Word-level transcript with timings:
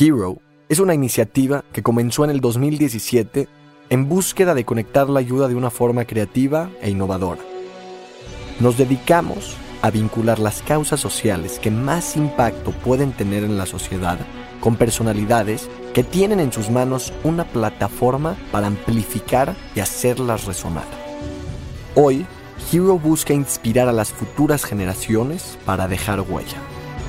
Hero 0.00 0.38
es 0.70 0.78
una 0.78 0.94
iniciativa 0.94 1.62
que 1.74 1.82
comenzó 1.82 2.24
en 2.24 2.30
el 2.30 2.40
2017 2.40 3.48
en 3.90 4.08
búsqueda 4.08 4.54
de 4.54 4.64
conectar 4.64 5.10
la 5.10 5.20
ayuda 5.20 5.46
de 5.46 5.54
una 5.54 5.68
forma 5.68 6.06
creativa 6.06 6.70
e 6.80 6.88
innovadora. 6.88 7.42
Nos 8.60 8.78
dedicamos 8.78 9.56
a 9.82 9.90
vincular 9.90 10.38
las 10.38 10.62
causas 10.62 11.00
sociales 11.00 11.58
que 11.58 11.70
más 11.70 12.16
impacto 12.16 12.70
pueden 12.70 13.12
tener 13.12 13.44
en 13.44 13.58
la 13.58 13.66
sociedad 13.66 14.18
con 14.60 14.76
personalidades 14.76 15.68
que 15.92 16.02
tienen 16.02 16.40
en 16.40 16.50
sus 16.50 16.70
manos 16.70 17.12
una 17.22 17.44
plataforma 17.44 18.36
para 18.52 18.68
amplificar 18.68 19.54
y 19.74 19.80
hacerlas 19.80 20.46
resonar. 20.46 20.86
Hoy, 21.94 22.24
Hero 22.72 22.98
busca 22.98 23.34
inspirar 23.34 23.86
a 23.86 23.92
las 23.92 24.12
futuras 24.12 24.64
generaciones 24.64 25.58
para 25.66 25.88
dejar 25.88 26.22
huella. 26.22 26.56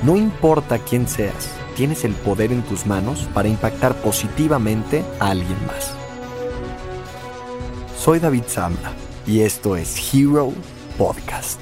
No 0.02 0.16
importa 0.16 0.78
quién 0.78 1.08
seas, 1.08 1.61
tienes 1.74 2.04
el 2.04 2.12
poder 2.12 2.52
en 2.52 2.62
tus 2.62 2.86
manos 2.86 3.28
para 3.34 3.48
impactar 3.48 3.94
positivamente 4.02 5.04
a 5.20 5.30
alguien 5.30 5.56
más. 5.66 5.94
Soy 7.98 8.18
David 8.18 8.44
Zambra 8.48 8.92
y 9.26 9.40
esto 9.40 9.76
es 9.76 10.12
Hero 10.12 10.52
Podcast. 10.98 11.60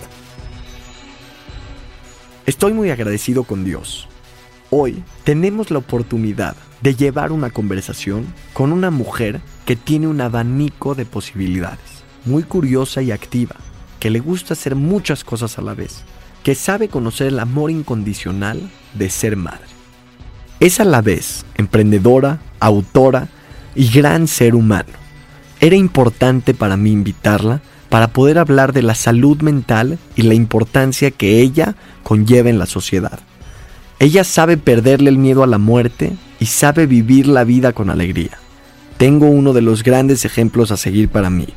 Estoy 2.47 2.73
muy 2.73 2.91
agradecido 2.91 3.45
con 3.45 3.65
Dios. 3.65 4.09
Hoy 4.71 5.03
tenemos 5.25 5.71
la 5.71 5.79
oportunidad 5.79 6.57
de 6.81 6.95
llevar 6.95 7.33
una 7.33 7.51
conversación 7.51 8.33
con 8.53 8.73
una 8.73 8.91
mujer 8.91 9.41
que 9.67 9.77
tiene 9.77 10.07
un 10.07 10.21
abanico 10.21 10.95
de 10.95 11.05
posibilidades, 11.05 12.05
muy 12.25 12.43
curiosa 12.43 13.03
y 13.03 13.13
activa, 13.13 13.57
que 13.99 14.11
le 14.11 14.21
gusta 14.21 14.55
hacer 14.55 14.75
muchas 14.75 15.25
cosas 15.25 15.59
a 15.59 15.63
la 15.63 15.75
vez, 15.75 16.03
que 16.43 16.55
sabe 16.55 16.89
conocer 16.89 17.27
el 17.27 17.39
amor 17.39 17.71
incondicional 17.71 18.71
de 18.95 19.11
ser 19.11 19.37
madre. 19.37 19.80
Es 20.61 20.79
a 20.79 20.85
la 20.85 21.01
vez 21.01 21.47
emprendedora, 21.57 22.39
autora 22.61 23.29
y 23.75 23.89
gran 23.91 24.29
ser 24.29 24.55
humano. 24.55 24.91
Era 25.59 25.75
importante 25.75 26.53
para 26.53 26.77
mí 26.77 26.93
invitarla 26.93 27.63
para 27.89 28.09
poder 28.09 28.39
hablar 28.39 28.75
de 28.75 28.83
la 28.83 28.95
salud 28.95 29.41
mental 29.41 29.99
y 30.17 30.23
la 30.23 30.35
importancia 30.35 31.11
que 31.11 31.41
ella 31.41 31.77
conlleva 32.03 32.51
en 32.51 32.59
la 32.59 32.67
sociedad. 32.67 33.19
Ella 33.99 34.23
sabe 34.23 34.59
perderle 34.59 35.09
el 35.09 35.17
miedo 35.17 35.43
a 35.43 35.47
la 35.47 35.59
muerte 35.59 36.13
y 36.39 36.47
sabe 36.47 36.87
vivir 36.87 37.27
la 37.27 37.45
vida 37.45 37.73
con 37.73 37.89
alegría. 37.89 38.39
Tengo 38.99 39.31
uno 39.31 39.55
de 39.55 39.63
los 39.63 39.83
grandes 39.83 40.27
ejemplos 40.27 40.71
a 40.71 40.77
seguir 40.77 41.09
para 41.09 41.31
mí. 41.31 41.49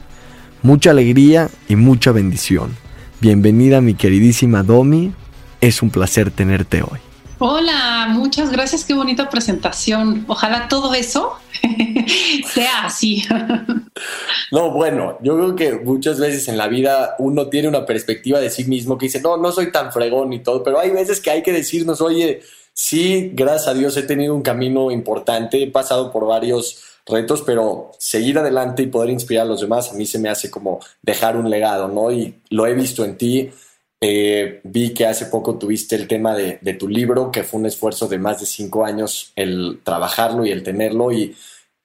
Mucha 0.62 0.92
alegría 0.92 1.50
y 1.68 1.76
mucha 1.76 2.14
bendición. 2.14 2.72
Bienvenida 3.20 3.82
mi 3.82 3.96
queridísima 3.96 4.64
Domi. 4.64 5.14
Es 5.60 5.82
un 5.82 5.90
placer 5.90 6.32
tenerte 6.32 6.82
hoy. 6.82 7.00
Hola, 7.46 8.08
muchas 8.10 8.54
gracias, 8.54 8.86
qué 8.86 8.94
bonita 8.94 9.30
presentación. 9.30 10.24
Ojalá 10.30 10.70
todo 10.70 10.94
eso 10.94 11.34
sea 12.54 12.86
así. 12.86 13.26
No, 14.50 14.72
bueno, 14.72 15.18
yo 15.22 15.36
creo 15.36 15.54
que 15.54 15.74
muchas 15.84 16.22
veces 16.22 16.48
en 16.48 16.58
la 16.58 16.70
vida 16.70 17.16
uno 17.20 17.50
tiene 17.50 17.68
una 17.68 17.86
perspectiva 17.86 18.40
de 18.40 18.50
sí 18.50 18.64
mismo 18.64 18.98
que 18.98 19.08
dice, 19.08 19.20
no, 19.20 19.36
no 19.36 19.52
soy 19.52 19.74
tan 19.74 19.92
fregón 19.92 20.32
y 20.32 20.40
todo, 20.40 20.64
pero 20.64 20.80
hay 20.80 20.92
veces 20.92 21.20
que 21.20 21.32
hay 21.32 21.44
que 21.44 21.52
decirnos, 21.52 22.00
oye, 22.00 22.44
sí, 22.72 23.32
gracias 23.34 23.68
a 23.68 23.74
Dios 23.74 23.98
he 23.98 24.04
tenido 24.04 24.34
un 24.34 24.42
camino 24.42 24.90
importante, 24.90 25.62
he 25.62 25.70
pasado 25.70 26.14
por 26.14 26.26
varios 26.26 26.82
retos, 27.06 27.42
pero 27.42 27.92
seguir 27.98 28.40
adelante 28.40 28.84
y 28.84 28.88
poder 28.88 29.10
inspirar 29.10 29.46
a 29.46 29.50
los 29.50 29.60
demás 29.60 29.92
a 29.92 29.96
mí 29.96 30.06
se 30.06 30.18
me 30.18 30.30
hace 30.30 30.50
como 30.50 30.80
dejar 31.02 31.36
un 31.36 31.50
legado, 31.50 31.90
¿no? 31.90 32.10
Y 32.10 32.36
lo 32.52 32.66
he 32.68 32.74
visto 32.74 33.04
en 33.04 33.18
ti. 33.18 33.52
Eh, 34.06 34.60
vi 34.64 34.94
que 34.94 35.06
hace 35.06 35.28
poco 35.28 35.58
tuviste 35.58 35.96
el 35.96 36.08
tema 36.08 36.36
de, 36.36 36.58
de, 36.60 36.74
tu 36.74 36.90
libro, 36.90 37.32
que 37.32 37.44
fue 37.44 37.62
un 37.62 37.68
esfuerzo 37.68 38.08
de 38.08 38.18
más 38.18 38.42
de 38.42 38.46
cinco 38.46 38.84
años 38.84 39.32
el 39.36 39.80
trabajarlo 39.84 40.46
y 40.46 40.52
el 40.52 40.62
tenerlo. 40.62 41.12
Y 41.12 41.36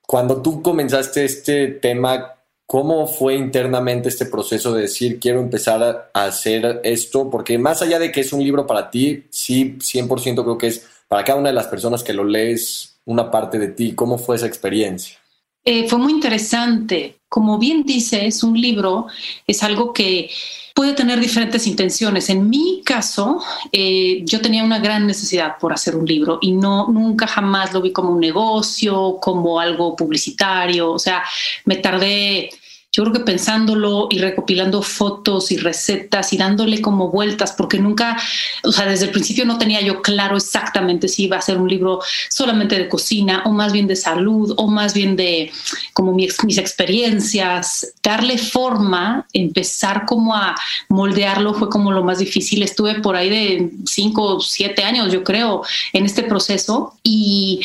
cuando 0.05 0.43
tú 0.43 0.61
comenzaste 0.61 1.25
este 1.25 1.69
tema, 1.69 2.39
¿Cómo 2.71 3.07
fue 3.07 3.35
internamente 3.35 4.11
este 4.11 4.27
proceso 4.27 4.75
de 4.75 4.83
decir 4.83 5.19
quiero 5.19 5.41
empezar 5.41 6.11
a 6.13 6.25
hacer 6.27 6.83
esto? 6.85 7.31
Porque 7.31 7.57
más 7.57 7.81
allá 7.81 7.99
de 7.99 8.13
que 8.13 8.21
es 8.21 8.31
un 8.35 8.45
libro 8.45 8.67
para 8.67 8.91
ti, 8.91 9.25
sí, 9.31 9.79
100% 9.79 10.45
creo 10.45 10.59
que 10.59 10.67
es 10.67 10.87
para 11.09 11.25
cada 11.25 11.39
una 11.39 11.49
de 11.49 11.55
las 11.55 11.67
personas 11.67 12.03
que 12.03 12.13
lo 12.13 12.25
lees 12.25 12.99
una 13.07 13.31
parte 13.31 13.59
de 13.59 13.69
ti. 13.69 13.95
¿Cómo 13.95 14.19
fue 14.19 14.37
esa 14.37 14.47
experiencia? 14.47 15.17
Eh, 15.65 15.89
fue 15.89 15.99
muy 15.99 16.13
interesante. 16.13 17.18
Como 17.29 17.59
bien 17.59 17.83
dices, 17.85 18.43
un 18.43 18.59
libro 18.59 19.07
es 19.47 19.63
algo 19.63 19.93
que 19.93 20.31
puede 20.75 20.93
tener 20.93 21.19
diferentes 21.19 21.67
intenciones. 21.67 22.31
En 22.31 22.49
mi 22.49 22.83
caso, 22.85 23.43
eh, 23.73 24.23
yo 24.25 24.41
tenía 24.41 24.63
una 24.63 24.79
gran 24.79 25.07
necesidad 25.07 25.59
por 25.59 25.73
hacer 25.73 25.97
un 25.97 26.07
libro 26.07 26.39
y 26.41 26.53
no 26.53 26.87
nunca 26.87 27.27
jamás 27.27 27.73
lo 27.75 27.83
vi 27.83 27.91
como 27.93 28.13
un 28.13 28.21
negocio, 28.21 29.19
como 29.21 29.59
algo 29.59 29.97
publicitario. 29.97 30.93
O 30.93 30.99
sea, 31.01 31.25
me 31.65 31.77
tardé 31.77 32.51
yo 32.99 33.05
creo 33.05 33.13
que 33.13 33.21
pensándolo 33.21 34.09
y 34.11 34.19
recopilando 34.19 34.83
fotos 34.83 35.53
y 35.53 35.57
recetas 35.57 36.33
y 36.33 36.37
dándole 36.37 36.83
como 36.83 37.13
vueltas, 37.13 37.53
porque 37.53 37.79
nunca, 37.79 38.21
o 38.65 38.73
sea, 38.73 38.87
desde 38.87 39.05
el 39.05 39.13
principio 39.13 39.45
no 39.45 39.57
tenía 39.57 39.81
yo 39.83 40.03
claro 40.03 40.37
exactamente 40.37 41.07
si 41.07 41.27
iba 41.27 41.37
a 41.37 41.41
ser 41.41 41.59
un 41.59 41.69
libro 41.69 42.01
solamente 42.29 42.77
de 42.77 42.89
cocina 42.89 43.45
o 43.47 43.53
más 43.53 43.73
bien 43.73 43.87
de 43.87 43.95
salud 43.95 44.53
o 44.57 44.67
más 44.67 44.95
bien 44.95 45.15
de 45.15 45.53
como 45.93 46.13
mis, 46.13 46.37
experiencias, 46.59 47.95
darle 48.03 48.37
forma, 48.37 49.29
empezar 49.33 50.05
como 50.05 50.35
a 50.35 50.57
moldearlo 50.89 51.55
fue 51.55 51.71
como 51.71 51.93
lo 51.93 52.03
más 52.03 52.19
difícil. 52.19 52.65
Estuve 52.65 52.97
por 52.97 53.15
ahí 53.15 53.31
de 53.31 53.71
cinco 53.87 54.25
o 54.25 54.41
siete 54.41 54.83
años, 54.83 55.13
yo 55.13 55.23
creo, 55.23 55.63
en 55.93 56.05
este 56.05 56.25
proceso 56.25 56.95
y, 57.05 57.61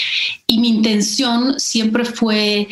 y 0.45 0.59
mi 0.59 0.69
intención 0.69 1.59
siempre 1.59 2.05
fue 2.05 2.67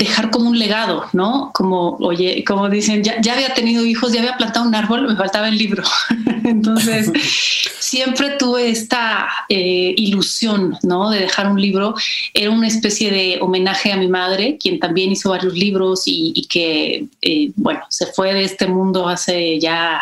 dejar 0.00 0.30
como 0.30 0.48
un 0.48 0.58
legado, 0.58 1.04
¿no? 1.12 1.50
Como, 1.52 1.96
oye, 1.98 2.42
como 2.44 2.70
dicen, 2.70 3.04
ya, 3.04 3.20
ya 3.20 3.34
había 3.34 3.52
tenido 3.52 3.84
hijos, 3.84 4.12
ya 4.12 4.20
había 4.20 4.36
plantado 4.38 4.66
un 4.66 4.74
árbol, 4.74 5.06
me 5.06 5.14
faltaba 5.14 5.46
el 5.48 5.58
libro. 5.58 5.84
Entonces, 6.44 7.12
siempre 7.78 8.30
tuve 8.38 8.70
esta 8.70 9.28
eh, 9.50 9.92
ilusión, 9.94 10.78
¿no? 10.82 11.10
De 11.10 11.20
dejar 11.20 11.50
un 11.50 11.60
libro. 11.60 11.94
Era 12.32 12.50
una 12.50 12.66
especie 12.66 13.10
de 13.10 13.38
homenaje 13.42 13.92
a 13.92 13.98
mi 13.98 14.08
madre, 14.08 14.56
quien 14.58 14.80
también 14.80 15.12
hizo 15.12 15.30
varios 15.30 15.52
libros 15.52 16.04
y, 16.06 16.46
que, 16.48 17.04
eh, 17.20 17.52
bueno, 17.56 17.80
se 17.90 18.06
fue 18.06 18.32
de 18.32 18.44
este 18.44 18.66
mundo 18.66 19.06
hace 19.06 19.60
ya 19.60 20.00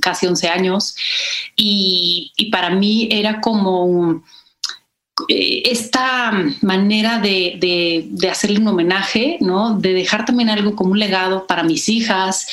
casi 0.00 0.28
11 0.28 0.48
años. 0.48 0.94
Y, 1.56 2.30
y 2.36 2.50
para 2.52 2.70
mí 2.70 3.08
era 3.10 3.40
como 3.40 3.84
un 3.84 4.22
esta 5.28 6.32
manera 6.62 7.18
de, 7.18 7.56
de, 8.10 8.28
hacerle 8.28 8.58
un 8.60 8.68
homenaje, 8.68 9.38
¿no? 9.40 9.78
de 9.78 9.92
dejar 9.92 10.24
también 10.24 10.50
algo 10.50 10.74
como 10.74 10.92
un 10.92 10.98
legado 10.98 11.46
para 11.46 11.62
mis 11.62 11.88
hijas. 11.88 12.46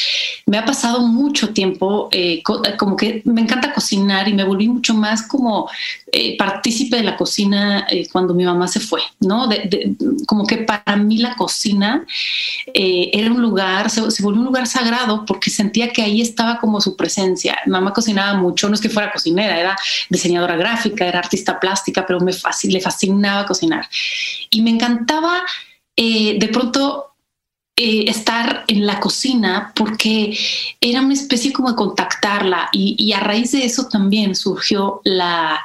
Me 0.45 0.57
ha 0.57 0.65
pasado 0.65 1.01
mucho 1.01 1.53
tiempo, 1.53 2.09
eh, 2.11 2.41
como 2.77 2.95
que 2.95 3.21
me 3.25 3.41
encanta 3.41 3.73
cocinar 3.73 4.27
y 4.27 4.33
me 4.33 4.43
volví 4.43 4.67
mucho 4.67 4.93
más 4.93 5.21
como 5.21 5.69
eh, 6.09 6.37
partícipe 6.37 6.95
de 6.95 7.03
la 7.03 7.17
cocina 7.17 7.85
eh, 7.89 8.07
cuando 8.09 8.33
mi 8.33 8.45
mamá 8.45 8.69
se 8.69 8.79
fue, 8.79 9.01
¿no? 9.19 9.49
como 10.25 10.47
que 10.47 10.59
para 10.59 10.95
mí 10.95 11.17
la 11.17 11.35
cocina 11.35 12.05
eh, 12.73 13.09
era 13.11 13.29
un 13.29 13.41
lugar, 13.41 13.89
se, 13.89 14.01
volvió 14.23 14.39
un 14.39 14.45
lugar 14.45 14.67
sagrado 14.67 15.25
porque 15.25 15.49
sentía 15.49 15.89
que 15.89 16.01
ahí 16.01 16.21
estaba 16.21 16.59
como 16.59 16.79
su 16.79 16.95
presencia. 16.95 17.57
Mamá 17.65 17.91
cocinaba 17.91 18.39
mucho, 18.39 18.69
no 18.69 18.75
es 18.75 18.81
que 18.81 18.89
fuera 18.89 19.11
cocinera, 19.11 19.59
era 19.59 19.77
diseñadora 20.09 20.55
gráfica, 20.55 21.05
era 21.05 21.19
artista 21.19 21.59
plástica, 21.59 22.05
pero 22.05 22.21
me 22.21 22.31
le 22.65 22.81
fascinaba 22.81 23.45
cocinar. 23.45 23.87
Y 24.49 24.61
me 24.61 24.71
encantaba 24.71 25.43
de 25.95 26.49
pronto 26.53 27.13
estar 27.75 28.65
en 28.67 28.85
la 28.85 28.99
cocina 28.99 29.71
porque 29.75 30.37
era 30.81 31.01
una 31.01 31.13
especie 31.13 31.53
como 31.53 31.69
de 31.69 31.75
contactarla 31.75 32.69
y, 32.71 32.95
y, 32.97 33.13
a 33.13 33.19
raíz 33.19 33.51
de 33.51 33.65
eso 33.65 33.87
también 33.87 34.35
surgió 34.35 35.01
la, 35.03 35.59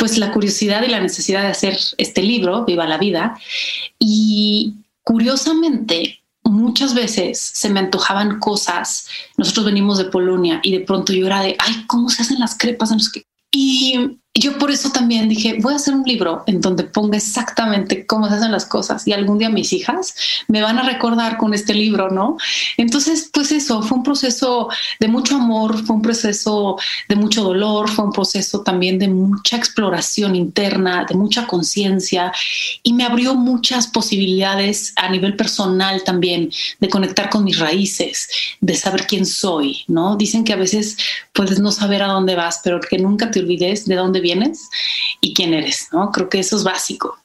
pues 0.00 0.16
la 0.16 0.32
curiosidad 0.32 0.82
y 0.82 0.88
la 0.88 0.98
necesidad 0.98 1.42
de 1.42 1.48
hacer 1.48 1.78
este 1.98 2.22
libro, 2.22 2.64
Viva 2.64 2.86
la 2.86 2.96
Vida. 2.96 3.38
Y 3.98 4.74
curiosamente, 5.02 6.22
muchas 6.42 6.94
veces 6.94 7.38
se 7.38 7.68
me 7.68 7.80
antojaban 7.80 8.40
cosas. 8.40 9.08
Nosotros 9.36 9.66
venimos 9.66 9.98
de 9.98 10.06
Polonia 10.06 10.60
y 10.62 10.72
de 10.72 10.80
pronto 10.80 11.12
yo 11.12 11.26
era 11.26 11.42
de, 11.42 11.54
ay, 11.58 11.84
¿cómo 11.86 12.08
se 12.08 12.22
hacen 12.22 12.38
las 12.38 12.56
crepas? 12.56 12.94
Y 13.52 14.18
yo 14.34 14.58
por 14.58 14.70
eso 14.70 14.90
también 14.90 15.28
dije, 15.28 15.58
voy 15.60 15.72
a 15.72 15.76
hacer 15.76 15.92
un 15.92 16.04
libro 16.04 16.44
en 16.46 16.60
donde 16.60 16.84
ponga 16.84 17.16
exactamente 17.16 18.06
cómo 18.06 18.28
se 18.28 18.34
hacen 18.34 18.52
las 18.52 18.64
cosas 18.64 19.06
y 19.08 19.12
algún 19.12 19.38
día 19.38 19.50
mis 19.50 19.72
hijas 19.72 20.14
me 20.46 20.62
van 20.62 20.78
a 20.78 20.84
recordar 20.84 21.36
con 21.36 21.52
este 21.52 21.74
libro, 21.74 22.10
¿no? 22.10 22.36
Entonces, 22.76 23.28
pues 23.32 23.50
eso, 23.50 23.82
fue 23.82 23.98
un 23.98 24.04
proceso 24.04 24.68
de 25.00 25.08
mucho 25.08 25.34
amor, 25.34 25.84
fue 25.84 25.96
un 25.96 26.02
proceso 26.02 26.78
de 27.08 27.16
mucho 27.16 27.42
dolor, 27.42 27.90
fue 27.90 28.04
un 28.04 28.12
proceso 28.12 28.60
también 28.60 29.00
de 29.00 29.08
mucha 29.08 29.56
exploración 29.56 30.36
interna, 30.36 31.04
de 31.08 31.16
mucha 31.16 31.48
conciencia 31.48 32.32
y 32.84 32.92
me 32.92 33.02
abrió 33.02 33.34
muchas 33.34 33.88
posibilidades 33.88 34.92
a 34.94 35.10
nivel 35.10 35.34
personal 35.34 36.04
también 36.04 36.50
de 36.78 36.88
conectar 36.88 37.30
con 37.30 37.42
mis 37.42 37.58
raíces, 37.58 38.28
de 38.60 38.76
saber 38.76 39.08
quién 39.08 39.26
soy, 39.26 39.84
¿no? 39.88 40.14
Dicen 40.14 40.44
que 40.44 40.52
a 40.52 40.56
veces 40.56 40.96
puedes 41.32 41.58
no 41.58 41.72
saber 41.72 42.02
a 42.02 42.08
dónde 42.12 42.36
vas, 42.36 42.60
pero 42.62 42.80
que 42.80 42.96
nunca 42.96 43.32
te 43.32 43.40
olvides 43.40 43.86
de 43.86 43.96
dónde 43.96 44.19
vienes 44.20 44.68
y 45.20 45.34
quién 45.34 45.54
eres, 45.54 45.88
¿no? 45.92 46.10
Creo 46.10 46.28
que 46.28 46.40
eso 46.40 46.56
es 46.56 46.64
básico. 46.64 47.18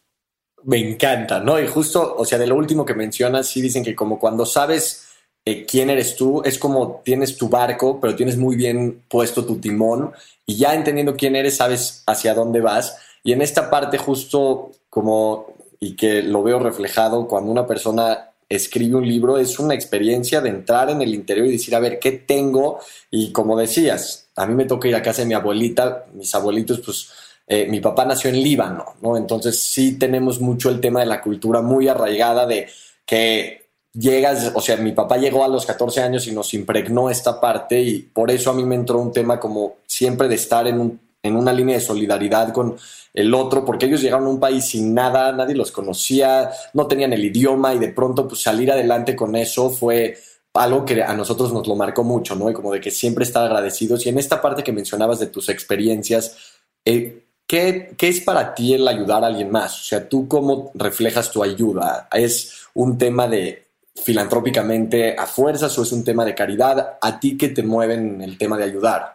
me 0.63 0.77
encanta, 0.79 1.39
¿no? 1.39 1.59
Y 1.59 1.67
justo, 1.67 2.15
o 2.17 2.25
sea, 2.25 2.37
de 2.37 2.47
lo 2.47 2.55
último 2.55 2.85
que 2.85 2.95
mencionas, 2.95 3.47
sí 3.47 3.61
dicen 3.61 3.83
que 3.83 3.95
como 3.95 4.17
cuando 4.19 4.45
sabes 4.45 5.05
eh, 5.45 5.63
quién 5.65 5.91
eres 5.91 6.15
tú, 6.15 6.41
es 6.43 6.57
como 6.57 7.01
tienes 7.05 7.37
tu 7.37 7.49
barco, 7.49 7.99
pero 8.01 8.15
tienes 8.15 8.35
muy 8.35 8.55
bien 8.55 9.03
puesto 9.07 9.45
tu 9.45 9.57
timón 9.59 10.11
y 10.45 10.57
ya 10.57 10.73
entendiendo 10.73 11.15
quién 11.15 11.35
eres, 11.35 11.57
sabes 11.57 12.03
hacia 12.07 12.33
dónde 12.33 12.61
vas. 12.61 12.97
Y 13.23 13.31
en 13.31 13.43
esta 13.43 13.69
parte 13.69 13.99
justo 13.99 14.71
como, 14.89 15.53
y 15.79 15.95
que 15.95 16.23
lo 16.23 16.41
veo 16.41 16.57
reflejado 16.59 17.27
cuando 17.27 17.51
una 17.51 17.67
persona 17.67 18.31
escribe 18.49 18.95
un 18.95 19.07
libro, 19.07 19.37
es 19.37 19.59
una 19.59 19.75
experiencia 19.75 20.41
de 20.41 20.49
entrar 20.49 20.89
en 20.89 21.01
el 21.01 21.13
interior 21.13 21.47
y 21.47 21.51
decir, 21.51 21.75
a 21.75 21.79
ver, 21.79 21.99
¿qué 21.99 22.11
tengo? 22.11 22.79
Y 23.11 23.31
como 23.31 23.57
decías, 23.57 24.24
a 24.35 24.45
mí 24.45 24.53
me 24.53 24.65
toca 24.65 24.87
ir 24.87 24.95
a 24.95 25.01
casa 25.01 25.21
de 25.21 25.27
mi 25.27 25.33
abuelita, 25.33 26.05
mis 26.13 26.33
abuelitos, 26.35 26.79
pues 26.79 27.09
eh, 27.47 27.67
mi 27.69 27.79
papá 27.79 28.05
nació 28.05 28.29
en 28.29 28.41
Líbano, 28.41 28.95
¿no? 29.01 29.17
Entonces 29.17 29.61
sí 29.61 29.97
tenemos 29.97 30.41
mucho 30.41 30.69
el 30.69 30.81
tema 30.81 30.99
de 30.99 31.05
la 31.05 31.21
cultura 31.21 31.61
muy 31.61 31.87
arraigada 31.87 32.45
de 32.45 32.67
que 33.05 33.65
llegas, 33.93 34.51
o 34.53 34.61
sea, 34.61 34.77
mi 34.77 34.91
papá 34.91 35.17
llegó 35.17 35.43
a 35.43 35.47
los 35.47 35.65
14 35.65 36.01
años 36.01 36.27
y 36.27 36.31
nos 36.31 36.53
impregnó 36.53 37.09
esta 37.09 37.39
parte 37.39 37.79
y 37.81 37.99
por 38.01 38.31
eso 38.31 38.49
a 38.49 38.53
mí 38.53 38.63
me 38.63 38.75
entró 38.75 38.99
un 38.99 39.13
tema 39.13 39.39
como 39.39 39.75
siempre 39.85 40.27
de 40.27 40.35
estar 40.35 40.67
en, 40.67 40.79
un, 40.79 40.99
en 41.23 41.35
una 41.35 41.53
línea 41.53 41.75
de 41.75 41.81
solidaridad 41.81 42.51
con 42.51 42.75
el 43.13 43.33
otro, 43.33 43.63
porque 43.63 43.85
ellos 43.85 44.01
llegaron 44.01 44.27
a 44.27 44.31
un 44.31 44.39
país 44.39 44.65
sin 44.65 44.93
nada, 44.93 45.31
nadie 45.31 45.55
los 45.55 45.71
conocía, 45.71 46.51
no 46.73 46.87
tenían 46.87 47.13
el 47.13 47.23
idioma 47.23 47.73
y 47.73 47.79
de 47.79 47.89
pronto 47.89 48.27
pues 48.27 48.41
salir 48.41 48.71
adelante 48.71 49.15
con 49.15 49.35
eso 49.35 49.69
fue 49.69 50.17
algo 50.55 50.85
que 50.85 51.03
a 51.03 51.13
nosotros 51.13 51.53
nos 51.53 51.67
lo 51.67 51.75
marcó 51.75 52.03
mucho, 52.03 52.35
¿no? 52.35 52.49
Y 52.49 52.53
como 52.53 52.71
de 52.71 52.81
que 52.81 52.91
siempre 52.91 53.23
estar 53.23 53.43
agradecidos. 53.43 54.05
Y 54.05 54.09
en 54.09 54.17
esta 54.17 54.41
parte 54.41 54.63
que 54.63 54.71
mencionabas 54.71 55.19
de 55.19 55.27
tus 55.27 55.49
experiencias, 55.49 56.37
eh, 56.83 57.25
¿qué, 57.47 57.93
¿qué, 57.97 58.07
es 58.07 58.21
para 58.21 58.53
ti 58.55 58.73
el 58.73 58.87
ayudar 58.87 59.23
a 59.23 59.27
alguien 59.27 59.51
más? 59.51 59.81
O 59.81 59.83
sea, 59.83 60.07
¿tú 60.07 60.27
cómo 60.27 60.71
reflejas 60.73 61.31
tu 61.31 61.43
ayuda? 61.43 62.07
¿Es 62.11 62.67
un 62.73 62.97
tema 62.97 63.27
de 63.27 63.65
filantrópicamente 63.95 65.15
a 65.17 65.25
fuerzas 65.25 65.77
o 65.77 65.83
es 65.83 65.91
un 65.91 66.03
tema 66.03 66.25
de 66.25 66.35
caridad? 66.35 66.97
¿A 67.01 67.19
ti 67.19 67.37
qué 67.37 67.49
te 67.49 67.63
mueve 67.63 67.95
en 67.95 68.21
el 68.21 68.37
tema 68.37 68.57
de 68.57 68.63
ayudar? 68.65 69.14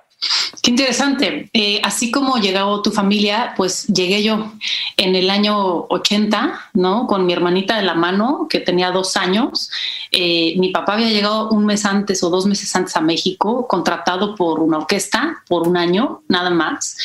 Qué 0.62 0.72
interesante. 0.72 1.48
Eh, 1.54 1.80
así 1.82 2.10
como 2.10 2.36
llegó 2.36 2.82
tu 2.82 2.90
familia, 2.90 3.54
pues 3.56 3.86
llegué 3.86 4.22
yo 4.22 4.52
en 4.98 5.16
el 5.16 5.30
año 5.30 5.86
80, 5.88 6.70
¿no? 6.74 7.06
Con 7.06 7.24
mi 7.24 7.32
hermanita 7.32 7.76
de 7.76 7.82
la 7.82 7.94
mano, 7.94 8.46
que 8.48 8.60
tenía 8.60 8.90
dos 8.90 9.16
años. 9.16 9.70
Eh, 10.12 10.54
mi 10.58 10.68
papá 10.68 10.94
había 10.94 11.08
llegado 11.08 11.48
un 11.48 11.64
mes 11.64 11.86
antes 11.86 12.22
o 12.22 12.28
dos 12.28 12.44
meses 12.44 12.74
antes 12.76 12.94
a 12.96 13.00
México, 13.00 13.66
contratado 13.66 14.34
por 14.34 14.60
una 14.60 14.78
orquesta 14.78 15.42
por 15.48 15.66
un 15.66 15.78
año, 15.78 16.22
nada 16.28 16.50
más. 16.50 16.96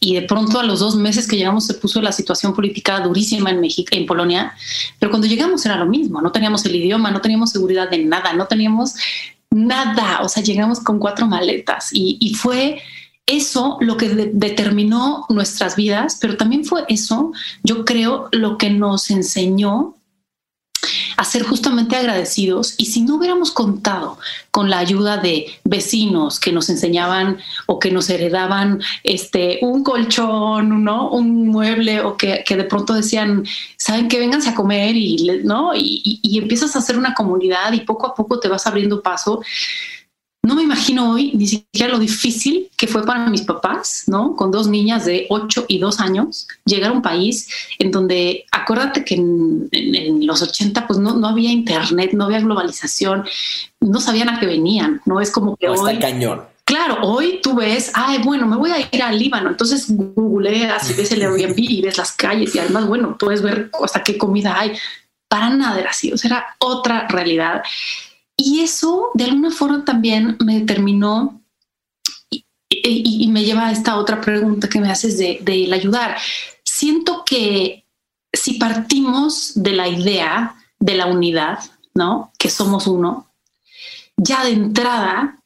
Y 0.00 0.14
de 0.14 0.22
pronto 0.22 0.60
a 0.60 0.62
los 0.62 0.80
dos 0.80 0.94
meses 0.94 1.26
que 1.26 1.36
llegamos 1.36 1.66
se 1.66 1.74
puso 1.74 2.02
la 2.02 2.12
situación 2.12 2.54
política 2.54 3.00
durísima 3.00 3.48
en 3.50 3.60
México, 3.60 3.88
en 3.92 4.04
Polonia. 4.04 4.54
Pero 4.98 5.10
cuando 5.10 5.26
llegamos 5.26 5.64
era 5.64 5.76
lo 5.76 5.86
mismo. 5.86 6.20
No 6.20 6.32
teníamos 6.32 6.64
el 6.66 6.76
idioma, 6.76 7.10
no 7.10 7.22
teníamos 7.22 7.50
seguridad 7.50 7.88
de 7.88 8.04
nada, 8.04 8.34
no 8.34 8.46
teníamos 8.46 8.94
nada, 9.50 10.20
o 10.22 10.28
sea, 10.28 10.42
llegamos 10.42 10.80
con 10.80 10.98
cuatro 10.98 11.26
maletas 11.26 11.90
y, 11.92 12.34
fue 12.34 12.80
eso 13.26 13.76
lo 13.80 13.96
que 13.96 14.08
determinó 14.08 15.26
nuestras 15.28 15.76
vidas, 15.76 16.18
pero 16.20 16.36
también 16.36 16.64
fue 16.64 16.84
eso, 16.88 17.32
yo 17.62 17.84
creo, 17.84 18.28
lo 18.32 18.56
que 18.56 18.70
nos 18.70 19.10
enseñó 19.10 19.97
a 21.16 21.24
ser 21.24 21.42
justamente 21.42 21.96
agradecidos 21.96 22.74
y 22.78 22.86
si 22.86 23.02
no 23.02 23.16
hubiéramos 23.16 23.50
contado 23.50 24.18
con 24.50 24.70
la 24.70 24.78
ayuda 24.78 25.16
de 25.18 25.46
vecinos 25.64 26.38
que 26.38 26.52
nos 26.52 26.68
enseñaban 26.68 27.38
o 27.66 27.78
que 27.78 27.90
nos 27.90 28.08
heredaban 28.10 28.80
este 29.02 29.58
un 29.62 29.82
colchón, 29.82 30.84
¿no? 30.84 31.10
un 31.10 31.48
mueble 31.48 32.00
o 32.00 32.16
que, 32.16 32.44
de 32.48 32.64
pronto 32.64 32.94
decían, 32.94 33.44
saben 33.76 34.08
que 34.08 34.18
vénganse 34.18 34.50
a 34.50 34.54
comer 34.54 34.96
y, 34.96 35.40
¿no? 35.44 35.74
Y, 35.74 36.20
y 36.22 36.38
empiezas 36.38 36.74
a 36.76 36.78
hacer 36.78 36.96
una 36.96 37.14
comunidad 37.14 37.72
y 37.72 37.80
poco 37.80 38.06
a 38.06 38.14
poco 38.14 38.40
te 38.40 38.48
vas 38.48 38.66
abriendo 38.66 39.02
paso 39.02 39.40
no 40.48 40.54
me 40.54 40.62
imagino 40.62 41.12
hoy 41.12 41.32
ni 41.34 41.46
siquiera 41.46 41.92
lo 41.92 41.98
difícil 41.98 42.70
que 42.74 42.86
fue 42.86 43.04
para 43.04 43.28
mis 43.28 43.42
papás, 43.42 44.04
¿no? 44.06 44.34
Con 44.34 44.50
dos 44.50 44.66
niñas 44.66 45.04
de 45.04 45.26
8 45.28 45.66
y 45.68 45.78
2 45.78 46.00
años, 46.00 46.48
llegar 46.64 46.90
a 46.90 46.94
un 46.94 47.02
país 47.02 47.50
en 47.78 47.90
donde, 47.90 48.46
acuérdate 48.50 49.04
que 49.04 49.16
en, 49.16 50.26
los 50.26 50.40
80 50.40 50.86
pues 50.86 50.98
no, 50.98 51.16
no, 51.16 51.28
había 51.28 51.50
internet, 51.50 52.12
no 52.14 52.24
había 52.24 52.40
globalización, 52.40 53.26
no 53.80 54.00
sabían 54.00 54.30
a 54.30 54.40
qué 54.40 54.46
venían, 54.46 55.02
¿no? 55.04 55.20
Es 55.20 55.30
como 55.30 55.54
que 55.54 55.66
no, 55.66 55.74
hoy... 55.74 55.92
Está 55.92 56.08
cañón. 56.08 56.40
Claro, 56.64 56.98
hoy 57.02 57.40
tú 57.42 57.54
ves, 57.54 57.92
ay, 57.92 58.18
bueno, 58.24 58.46
me 58.46 58.56
voy 58.56 58.70
a 58.70 58.88
ir 58.90 59.02
al 59.02 59.18
Líbano, 59.18 59.50
entonces 59.50 59.84
googleas 59.90 60.90
y 60.90 60.94
ves 60.94 61.12
el 61.12 61.22
Airbnb 61.22 61.58
y 61.58 61.82
ves 61.82 61.98
las 61.98 62.12
calles 62.12 62.54
y 62.54 62.58
además, 62.58 62.86
bueno, 62.86 63.18
puedes 63.18 63.42
ver 63.42 63.70
hasta 63.84 64.02
qué 64.02 64.16
comida 64.16 64.58
hay. 64.58 64.72
Para 65.28 65.50
nada 65.50 65.78
era 65.78 65.90
así, 65.90 66.10
o 66.10 66.16
sea, 66.16 66.28
era 66.28 66.56
otra 66.58 67.06
realidad. 67.06 67.62
Y 68.40 68.60
eso 68.60 69.10
de 69.14 69.24
alguna 69.24 69.50
forma 69.50 69.84
también 69.84 70.36
me 70.44 70.60
determinó 70.60 71.42
y, 72.30 73.26
me 73.28 73.44
lleva 73.44 73.66
a 73.66 73.72
esta 73.72 73.96
otra 73.96 74.20
pregunta 74.20 74.68
que 74.68 74.80
me 74.80 74.90
haces 74.90 75.18
de, 75.18 75.42
el 75.44 75.72
ayudar. 75.72 76.16
Siento 76.64 77.24
que 77.24 77.84
si 78.32 78.54
partimos 78.54 79.52
de 79.56 79.72
la 79.72 79.88
idea 79.88 80.54
de 80.78 80.94
la 80.94 81.06
unidad, 81.06 81.58
¿no? 81.94 82.32
Que 82.38 82.48
somos 82.48 82.86
uno, 82.86 83.26
ya 84.16 84.44
de 84.44 84.52
entrada, 84.52 85.40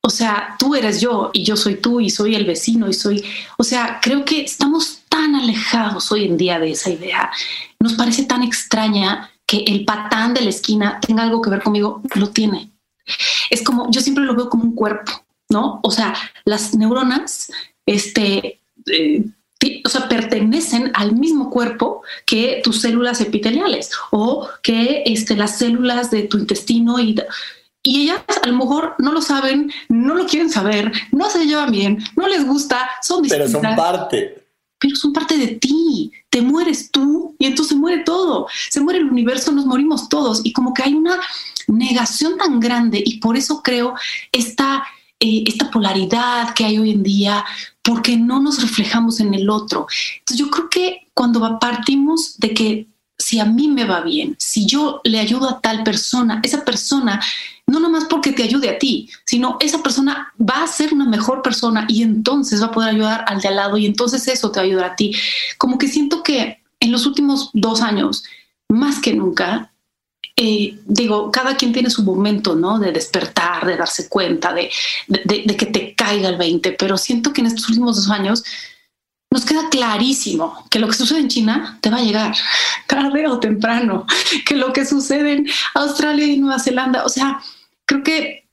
o 0.00 0.10
sea, 0.10 0.54
tú 0.56 0.76
eres 0.76 1.00
yo 1.00 1.30
y 1.32 1.42
yo 1.42 1.56
soy 1.56 1.76
tú 1.76 2.00
y 2.00 2.10
soy 2.10 2.36
el 2.36 2.44
vecino 2.44 2.88
y 2.88 2.94
soy, 2.94 3.24
o 3.58 3.64
sea, 3.64 3.98
creo 4.00 4.24
que 4.24 4.42
estamos 4.42 5.00
tan 5.08 5.34
alejados 5.34 6.12
hoy 6.12 6.26
en 6.26 6.36
día 6.36 6.60
de 6.60 6.70
esa 6.70 6.90
idea. 6.90 7.32
Nos 7.80 7.94
parece 7.94 8.24
tan 8.24 8.44
extraña 8.44 9.33
que 9.46 9.58
el 9.58 9.84
patán 9.84 10.34
de 10.34 10.42
la 10.42 10.50
esquina 10.50 11.00
tenga 11.00 11.22
algo 11.22 11.42
que 11.42 11.50
ver 11.50 11.62
conmigo, 11.62 12.02
lo 12.14 12.30
tiene. 12.30 12.70
Es 13.50 13.62
como, 13.62 13.90
yo 13.90 14.00
siempre 14.00 14.24
lo 14.24 14.34
veo 14.34 14.48
como 14.48 14.64
un 14.64 14.74
cuerpo, 14.74 15.12
¿no? 15.50 15.80
O 15.82 15.90
sea, 15.90 16.14
las 16.44 16.74
neuronas, 16.74 17.50
este, 17.86 18.60
eh, 18.90 19.24
o 19.84 19.88
sea, 19.88 20.08
pertenecen 20.08 20.90
al 20.94 21.12
mismo 21.12 21.50
cuerpo 21.50 22.02
que 22.26 22.60
tus 22.64 22.80
células 22.80 23.20
epiteliales 23.20 23.90
o 24.10 24.48
que 24.62 25.02
este, 25.06 25.36
las 25.36 25.58
células 25.58 26.10
de 26.10 26.22
tu 26.22 26.38
intestino 26.38 26.98
y, 26.98 27.14
y 27.82 28.02
ellas 28.02 28.22
a 28.42 28.46
lo 28.46 28.56
mejor 28.56 28.94
no 28.98 29.12
lo 29.12 29.20
saben, 29.20 29.70
no 29.88 30.14
lo 30.14 30.26
quieren 30.26 30.50
saber, 30.50 30.92
no 31.12 31.28
se 31.30 31.46
llevan 31.46 31.70
bien, 31.70 32.02
no 32.16 32.28
les 32.28 32.46
gusta, 32.46 32.90
son 33.02 33.22
distintas. 33.22 33.52
Pero 33.52 33.68
son 33.68 33.76
parte 33.76 34.43
pero 34.84 34.96
son 34.96 35.14
parte 35.14 35.38
de 35.38 35.46
ti. 35.46 36.12
Te 36.28 36.42
mueres 36.42 36.90
tú 36.90 37.34
y 37.38 37.46
entonces 37.46 37.74
se 37.74 37.80
muere 37.80 38.02
todo. 38.04 38.48
Se 38.68 38.82
muere 38.82 38.98
el 38.98 39.10
universo, 39.10 39.50
nos 39.50 39.64
morimos 39.64 40.10
todos. 40.10 40.42
Y 40.44 40.52
como 40.52 40.74
que 40.74 40.82
hay 40.82 40.92
una 40.92 41.18
negación 41.68 42.36
tan 42.36 42.60
grande 42.60 43.02
y 43.02 43.18
por 43.18 43.38
eso 43.38 43.62
creo 43.62 43.94
esta, 44.30 44.84
eh, 45.20 45.44
esta 45.46 45.70
polaridad 45.70 46.52
que 46.52 46.66
hay 46.66 46.78
hoy 46.78 46.90
en 46.90 47.02
día, 47.02 47.46
porque 47.80 48.18
no 48.18 48.42
nos 48.42 48.60
reflejamos 48.60 49.20
en 49.20 49.32
el 49.32 49.48
otro. 49.48 49.86
Entonces 50.18 50.36
yo 50.36 50.50
creo 50.50 50.68
que 50.68 51.08
cuando 51.14 51.58
partimos 51.58 52.38
de 52.38 52.52
que 52.52 52.88
si 53.18 53.38
a 53.38 53.44
mí 53.44 53.68
me 53.68 53.84
va 53.84 54.00
bien, 54.00 54.36
si 54.38 54.66
yo 54.66 55.00
le 55.04 55.20
ayudo 55.20 55.48
a 55.48 55.60
tal 55.60 55.84
persona, 55.84 56.40
esa 56.42 56.64
persona 56.64 57.20
no 57.66 57.80
nomás 57.80 58.04
porque 58.04 58.32
te 58.32 58.42
ayude 58.42 58.68
a 58.68 58.78
ti, 58.78 59.08
sino 59.24 59.56
esa 59.60 59.82
persona 59.82 60.32
va 60.38 60.62
a 60.62 60.66
ser 60.66 60.92
una 60.92 61.06
mejor 61.06 61.42
persona 61.42 61.86
y 61.88 62.02
entonces 62.02 62.60
va 62.60 62.66
a 62.66 62.72
poder 62.72 62.90
ayudar 62.90 63.24
al 63.26 63.40
de 63.40 63.48
al 63.48 63.56
lado 63.56 63.76
y 63.78 63.86
entonces 63.86 64.26
eso 64.28 64.50
te 64.50 64.60
ayuda 64.60 64.86
a 64.86 64.96
ti. 64.96 65.14
Como 65.56 65.78
que 65.78 65.88
siento 65.88 66.22
que 66.22 66.62
en 66.80 66.92
los 66.92 67.06
últimos 67.06 67.50
dos 67.54 67.80
años, 67.80 68.24
más 68.68 68.98
que 68.98 69.14
nunca, 69.14 69.72
eh, 70.36 70.78
digo, 70.86 71.30
cada 71.30 71.56
quien 71.56 71.72
tiene 71.72 71.90
su 71.90 72.02
momento, 72.02 72.54
¿no? 72.54 72.78
De 72.78 72.92
despertar, 72.92 73.64
de 73.66 73.76
darse 73.76 74.08
cuenta, 74.08 74.52
de, 74.52 74.70
de, 75.06 75.56
que 75.56 75.66
te 75.66 75.94
caiga 75.94 76.28
el 76.28 76.36
20, 76.36 76.72
pero 76.72 76.98
siento 76.98 77.32
que 77.32 77.40
en 77.40 77.46
estos 77.46 77.68
últimos 77.68 77.96
dos 77.96 78.10
años 78.10 78.44
nos 79.34 79.44
queda 79.44 79.68
clarísimo 79.68 80.64
que 80.70 80.78
lo 80.78 80.86
que 80.86 80.94
sucede 80.94 81.18
en 81.18 81.28
China 81.28 81.78
te 81.80 81.90
va 81.90 81.96
a 81.96 82.02
llegar 82.02 82.36
tarde 82.86 83.26
o 83.26 83.40
temprano, 83.40 84.06
que 84.46 84.54
lo 84.54 84.72
que 84.72 84.86
sucede 84.86 85.32
en 85.32 85.48
Australia 85.74 86.24
y 86.24 86.38
Nueva 86.38 86.60
Zelanda, 86.60 87.04
o 87.04 87.08
sea, 87.08 87.40
creo 87.84 88.04
que 88.04 88.48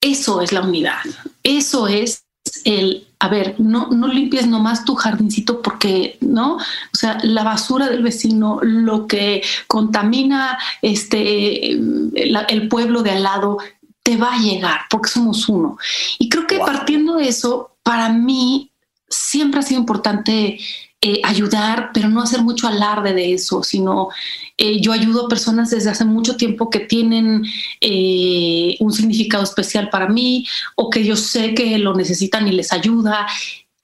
eso 0.00 0.40
es 0.40 0.52
la 0.52 0.62
unidad, 0.62 1.00
eso 1.42 1.88
es 1.88 2.24
el, 2.64 3.08
a 3.18 3.28
ver, 3.28 3.56
no, 3.58 3.88
no 3.88 4.06
limpies 4.06 4.46
nomás 4.46 4.84
tu 4.84 4.94
jardincito 4.94 5.60
porque, 5.62 6.16
¿no? 6.20 6.54
O 6.54 6.96
sea, 6.96 7.18
la 7.24 7.42
basura 7.42 7.88
del 7.88 8.04
vecino, 8.04 8.60
lo 8.62 9.08
que 9.08 9.42
contamina 9.66 10.60
este, 10.80 11.72
el, 11.72 12.68
pueblo 12.68 13.02
de 13.02 13.10
al 13.10 13.24
lado, 13.24 13.58
te 14.04 14.16
va 14.16 14.34
a 14.34 14.38
llegar 14.38 14.82
porque 14.88 15.10
somos 15.10 15.48
uno. 15.48 15.76
Y 16.20 16.28
creo 16.28 16.46
que 16.46 16.58
partiendo 16.58 17.16
de 17.16 17.28
eso, 17.28 17.76
para 17.82 18.10
mí 18.10 18.69
siempre 19.10 19.60
ha 19.60 19.62
sido 19.62 19.80
importante 19.80 20.58
eh, 21.02 21.22
ayudar, 21.24 21.92
pero 21.94 22.10
no 22.10 22.20
hacer 22.20 22.42
mucho 22.42 22.68
alarde 22.68 23.14
de 23.14 23.32
eso, 23.32 23.62
sino 23.62 24.10
eh, 24.58 24.82
yo 24.82 24.92
ayudo 24.92 25.24
a 25.24 25.28
personas 25.30 25.70
desde 25.70 25.88
hace 25.88 26.04
mucho 26.04 26.36
tiempo 26.36 26.68
que 26.68 26.80
tienen 26.80 27.42
eh, 27.80 28.76
un 28.80 28.92
significado 28.92 29.42
especial 29.42 29.88
para 29.88 30.08
mí 30.08 30.46
o 30.76 30.90
que 30.90 31.02
yo 31.02 31.16
sé 31.16 31.54
que 31.54 31.78
lo 31.78 31.94
necesitan 31.94 32.46
y 32.48 32.52
les 32.52 32.70
ayuda. 32.70 33.26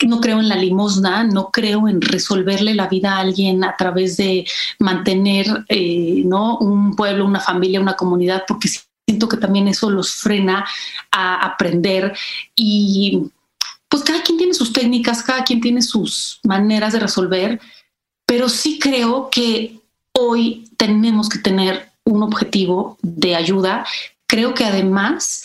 no 0.07 0.21
creo 0.21 0.41
en 0.41 0.51
la 0.51 0.57
limosna, 0.57 1.25
no 1.25 1.51
creo 1.51 1.89
en 1.89 2.03
resolverle 2.03 2.75
la 2.75 2.87
vida 2.87 3.17
a 3.17 3.21
alguien 3.21 3.65
a 3.65 3.75
través 3.79 4.19
de 4.19 4.47
mantener 4.79 5.47
¿no? 6.27 6.59
un 6.59 6.95
pueblo, 6.95 7.25
una 7.25 7.41
familia, 7.41 7.81
una 7.81 7.97
comunidad, 7.97 8.45
porque 8.47 8.69
siento 9.07 9.27
que 9.27 9.39
también 9.39 9.69
eso 9.69 9.89
los 9.89 10.13
frena 10.13 10.67
a 11.11 11.47
aprender 11.47 12.15
y 12.55 13.31
pues 13.97 14.11
cada 14.11 14.23
quien 14.23 14.39
tiene 14.39 14.55
sus 14.55 14.73
técnicas, 14.73 15.23
cada 15.23 15.43
quien 15.43 15.61
tiene 15.61 15.81
sus 15.81 16.41
maneras 16.43 16.93
de 16.93 17.01
resolver, 17.01 17.61
pero 18.27 18.49
sí 18.49 18.79
creo 18.79 19.31
que 19.31 19.81
hoy 20.13 20.69
tenemos 20.77 21.29
que 21.29 21.39
tener 21.39 21.89
un 22.05 22.23
objetivo 22.23 22.99
de 23.01 23.35
ayuda. 23.35 23.87
Creo 24.27 24.53
que 24.53 24.65
además 24.65 25.45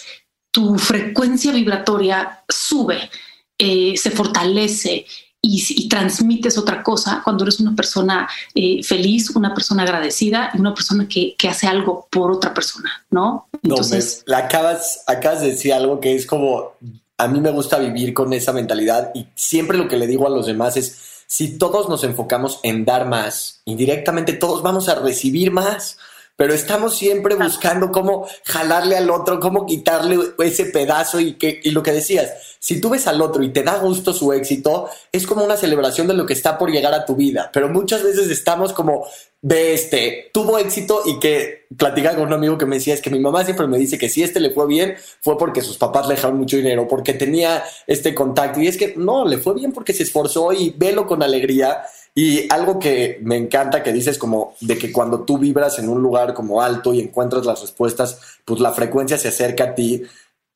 tu 0.52 0.78
frecuencia 0.78 1.54
vibratoria 1.54 2.44
sube 2.50 3.10
eh, 3.58 3.96
se 3.96 4.12
fortalece 4.12 5.06
y, 5.42 5.88
transmites 5.88 6.58
otra 6.58 6.84
cosa 6.84 7.22
cuando 7.24 7.44
eres 7.44 7.60
una 7.60 7.76
persona 7.76 8.28
eh, 8.54 8.84
feliz, 8.84 9.30
una 9.30 9.54
persona 9.54 9.84
agradecida 9.84 10.52
y 10.54 10.60
una 10.60 10.74
persona 10.74 11.08
que, 11.08 11.36
hace 11.48 11.68
algo 11.68 12.08
por 12.12 12.32
otra 12.32 12.54
persona, 12.54 13.06
¿no? 13.12 13.48
Entonces, 13.64 14.24
la 14.26 14.40
acabas, 14.40 15.04
acabas 15.08 15.42
de 15.42 15.52
decir 15.52 15.74
algo 15.74 16.00
que 16.00 16.16
es 16.16 16.26
como, 16.26 16.74
a 17.22 17.28
mí 17.28 17.40
me 17.40 17.52
gusta 17.52 17.78
vivir 17.78 18.16
con 18.16 18.34
esa 18.34 18.52
mentalidad 18.52 19.12
y 19.14 19.28
siempre 19.36 19.78
lo 19.78 19.88
que 19.88 19.96
le 19.96 20.08
digo 20.08 20.26
a 20.26 20.32
los 20.32 20.48
demás 20.48 20.76
es, 20.76 21.24
si 21.28 21.60
todos 21.60 21.88
nos 21.88 22.04
enfocamos 22.04 22.60
en 22.64 22.84
dar 22.84 23.08
más, 23.08 23.62
indirectamente 23.66 24.34
todos 24.34 24.64
vamos 24.64 24.90
a 24.90 24.96
recibir 24.96 25.52
más 25.52 26.00
pero 26.36 26.54
estamos 26.54 26.98
siempre 26.98 27.36
buscando 27.36 27.92
cómo 27.92 28.28
jalarle 28.46 28.98
al 28.98 29.10
otro, 29.10 29.40
cómo 29.40 29.66
quitarle 29.66 30.18
ese 30.40 30.66
pedazo 30.66 31.20
y 31.20 31.34
que 31.34 31.60
y 31.64 31.72
lo 31.72 31.84
que 31.84 31.92
decías, 31.92 32.32
si 32.60 32.80
tú 32.80 32.90
ves 32.90 33.08
al 33.08 33.22
otro 33.22 33.44
y 33.44 33.50
te 33.50 33.64
da 33.64 33.78
gusto 33.78 34.14
su 34.14 34.34
éxito, 34.34 34.90
es 35.12 35.26
como 35.26 35.44
una 35.44 35.58
celebración 35.58 36.08
de 36.08 36.14
lo 36.14 36.26
que 36.26 36.34
está 36.34 36.58
por 36.58 36.72
llegar 36.72 36.94
a 36.94 37.06
tu 37.06 37.16
vida, 37.16 37.50
pero 37.54 37.70
muchas 37.70 38.04
veces 38.04 38.30
estamos 38.30 38.74
como 38.74 39.06
de 39.42 39.74
este, 39.74 40.30
tuvo 40.34 40.60
éxito 40.60 41.02
y 41.06 41.20
que 41.20 41.66
platicaba 41.76 42.18
con 42.18 42.28
un 42.28 42.34
amigo 42.34 42.60
que 42.60 42.68
me 42.68 42.76
decía, 42.76 42.94
es 42.94 43.02
que 43.02 43.10
mi 43.10 43.20
mamá 43.20 43.44
siempre 43.44 43.66
me 43.66 43.80
dice 43.80 43.98
que 43.98 44.08
si 44.08 44.22
este 44.22 44.40
le 44.40 44.52
fue 44.52 44.68
bien, 44.68 44.96
fue 45.22 45.38
porque 45.38 45.62
sus 45.62 45.78
papás 45.78 46.08
le 46.08 46.14
dejaron 46.14 46.38
mucho 46.38 46.58
dinero, 46.58 46.88
porque 46.88 47.14
tenía 47.14 47.64
este 47.88 48.14
contacto 48.14 48.62
y 48.62 48.68
es 48.68 48.78
que 48.78 48.94
no, 48.96 49.26
le 49.26 49.40
fue 49.40 49.56
bien 49.56 49.72
porque 49.72 49.94
se 49.94 50.04
esforzó 50.04 50.54
y 50.54 50.76
velo 50.78 51.08
con 51.08 51.24
alegría 51.24 51.82
y 52.14 52.52
algo 52.52 52.78
que 52.78 53.20
me 53.22 53.38
encanta 53.38 53.82
que 53.82 53.94
dices 53.94 54.18
como 54.18 54.56
de 54.60 54.78
que 54.78 54.92
cuando 54.92 55.22
tú 55.22 55.38
vibras 55.38 55.80
en 55.80 55.88
un 55.88 56.02
lugar 56.02 56.34
como 56.34 56.62
alto 56.62 56.94
y 56.94 57.00
encuentras 57.00 57.46
las 57.46 57.62
respuestas, 57.62 58.20
pues 58.44 58.60
la 58.60 58.74
frecuencia 58.74 59.18
se 59.18 59.30
acerca 59.30 59.64
a 59.66 59.76
ti. 59.76 60.04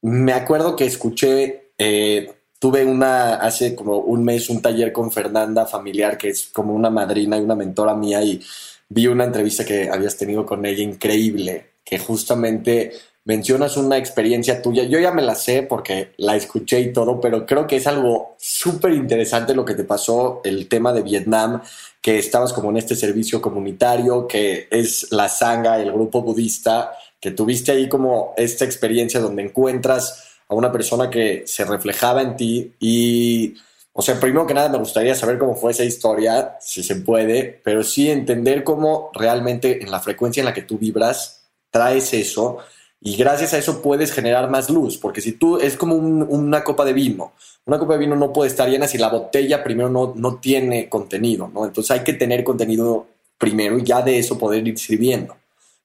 Me 0.01 0.33
acuerdo 0.33 0.75
que 0.75 0.85
escuché, 0.85 1.69
eh, 1.77 2.33
tuve 2.59 2.83
una, 2.83 3.35
hace 3.35 3.73
como 3.73 3.99
un 3.99 4.23
mes 4.25 4.49
un 4.49 4.61
taller 4.61 4.91
con 4.91 5.11
Fernanda 5.11 5.65
familiar, 5.65 6.17
que 6.17 6.29
es 6.29 6.49
como 6.51 6.73
una 6.73 6.89
madrina 6.89 7.37
y 7.37 7.41
una 7.41 7.55
mentora 7.55 7.95
mía, 7.95 8.21
y 8.21 8.41
vi 8.89 9.07
una 9.07 9.23
entrevista 9.23 9.63
que 9.63 9.89
habías 9.89 10.17
tenido 10.17 10.45
con 10.45 10.65
ella 10.65 10.83
increíble, 10.83 11.71
que 11.85 11.99
justamente 11.99 12.91
mencionas 13.25 13.75
una 13.75 13.97
experiencia 13.97 14.61
tuya. 14.61 14.83
Yo 14.83 14.99
ya 14.99 15.11
me 15.11 15.23
la 15.23 15.35
sé 15.35 15.63
porque 15.63 16.13
la 16.17 16.35
escuché 16.35 16.79
y 16.79 16.93
todo, 16.93 17.19
pero 17.19 17.45
creo 17.45 17.67
que 17.67 17.77
es 17.77 17.87
algo 17.87 18.35
súper 18.39 18.93
interesante 18.93 19.55
lo 19.55 19.65
que 19.65 19.73
te 19.73 19.83
pasó, 19.83 20.41
el 20.43 20.67
tema 20.69 20.93
de 20.93 21.01
Vietnam, 21.01 21.61
que 22.01 22.19
estabas 22.19 22.53
como 22.53 22.69
en 22.69 22.77
este 22.77 22.95
servicio 22.95 23.41
comunitario, 23.41 24.27
que 24.27 24.67
es 24.69 25.11
la 25.11 25.27
Sangha, 25.27 25.81
el 25.81 25.91
grupo 25.91 26.21
budista, 26.21 26.91
que 27.19 27.31
tuviste 27.31 27.71
ahí 27.71 27.89
como 27.89 28.33
esta 28.37 28.63
experiencia 28.63 29.19
donde 29.19 29.41
encuentras 29.41 30.23
a 30.47 30.53
una 30.53 30.71
persona 30.71 31.09
que 31.09 31.43
se 31.45 31.65
reflejaba 31.65 32.21
en 32.21 32.37
ti 32.37 32.73
y... 32.79 33.55
O 33.97 34.01
sea, 34.01 34.19
primero 34.19 34.45
que 34.45 34.53
nada 34.53 34.67
me 34.67 34.77
gustaría 34.77 35.15
saber 35.15 35.37
cómo 35.37 35.55
fue 35.55 35.71
esa 35.71 35.85
historia, 35.85 36.57
si 36.59 36.83
se 36.83 36.97
puede, 36.97 37.61
pero 37.63 37.81
sí 37.81 38.11
entender 38.11 38.65
cómo 38.65 39.09
realmente 39.13 39.81
en 39.81 39.89
la 39.89 40.01
frecuencia 40.01 40.41
en 40.41 40.45
la 40.47 40.53
que 40.53 40.63
tú 40.63 40.77
vibras 40.77 41.45
traes 41.71 42.13
eso 42.13 42.57
y 43.05 43.15
gracias 43.17 43.53
a 43.53 43.59
eso 43.59 43.83
puedes 43.83 44.11
generar 44.11 44.49
más 44.49 44.67
luz, 44.71 44.97
porque 44.97 45.21
si 45.21 45.33
tú 45.33 45.59
es 45.59 45.77
como 45.77 45.93
una 45.93 46.63
copa 46.63 46.83
de 46.83 46.91
vino, 46.91 47.33
una 47.65 47.77
copa 47.77 47.93
de 47.93 47.99
vino 47.99 48.15
no 48.15 48.33
puede 48.33 48.49
estar 48.49 48.67
llena 48.67 48.87
si 48.87 48.97
la 48.97 49.09
botella 49.09 49.63
primero 49.63 49.89
no, 49.89 50.13
no 50.15 50.37
tiene 50.37 50.89
contenido, 50.89 51.47
¿no? 51.53 51.65
Entonces 51.65 51.91
hay 51.91 52.03
que 52.03 52.13
tener 52.13 52.43
contenido 52.43 53.05
primero 53.37 53.77
y 53.77 53.83
ya 53.83 54.01
de 54.01 54.17
eso 54.17 54.39
poder 54.39 54.67
ir 54.67 54.79
sirviendo. 54.79 55.37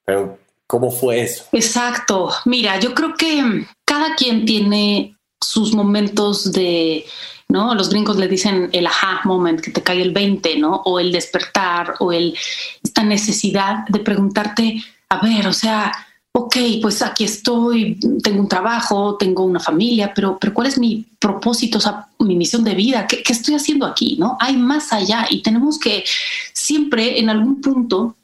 Pero, 0.02 0.38
¿cómo 0.66 0.90
fue 0.90 1.20
eso? 1.20 1.44
Exacto. 1.52 2.30
Mira, 2.46 2.80
yo 2.80 2.94
creo 2.94 3.12
que 3.14 3.66
cada 3.84 4.14
quien 4.14 4.46
tiene 4.46 5.14
sus 5.38 5.74
momentos 5.74 6.50
de, 6.52 7.04
¿no? 7.48 7.74
Los 7.74 7.90
gringos 7.90 8.16
le 8.16 8.28
dicen 8.28 8.70
el 8.72 8.86
aha 8.86 9.20
moment, 9.24 9.60
que 9.60 9.72
te 9.72 9.82
cae 9.82 10.00
el 10.00 10.14
20, 10.14 10.56
¿no? 10.56 10.76
O 10.86 10.98
el 10.98 11.12
despertar, 11.12 11.96
o 11.98 12.14
el, 12.14 12.34
esta 12.82 13.02
necesidad 13.02 13.86
de 13.88 13.98
preguntarte, 13.98 14.82
a 15.10 15.20
ver, 15.20 15.46
o 15.46 15.52
sea, 15.52 15.92
ok, 16.32 16.56
pues 16.80 17.02
aquí 17.02 17.24
estoy, 17.24 17.98
tengo 18.22 18.40
un 18.40 18.48
trabajo, 18.48 19.16
tengo 19.16 19.44
una 19.44 19.60
familia, 19.60 20.12
pero, 20.14 20.38
pero 20.38 20.54
¿cuál 20.54 20.68
es 20.68 20.78
mi 20.78 21.06
propósito, 21.18 21.78
o 21.78 21.80
sea, 21.80 22.08
mi 22.20 22.36
misión 22.36 22.64
de 22.64 22.74
vida? 22.74 23.06
¿Qué, 23.06 23.22
¿Qué, 23.22 23.32
estoy 23.32 23.54
haciendo 23.54 23.86
aquí? 23.86 24.16
¿No? 24.18 24.36
Hay 24.40 24.56
más 24.56 24.92
allá 24.92 25.26
y 25.28 25.42
tenemos 25.42 25.78
que 25.78 26.04
siempre 26.52 27.18
en 27.18 27.30
algún 27.30 27.60
punto 27.60 28.16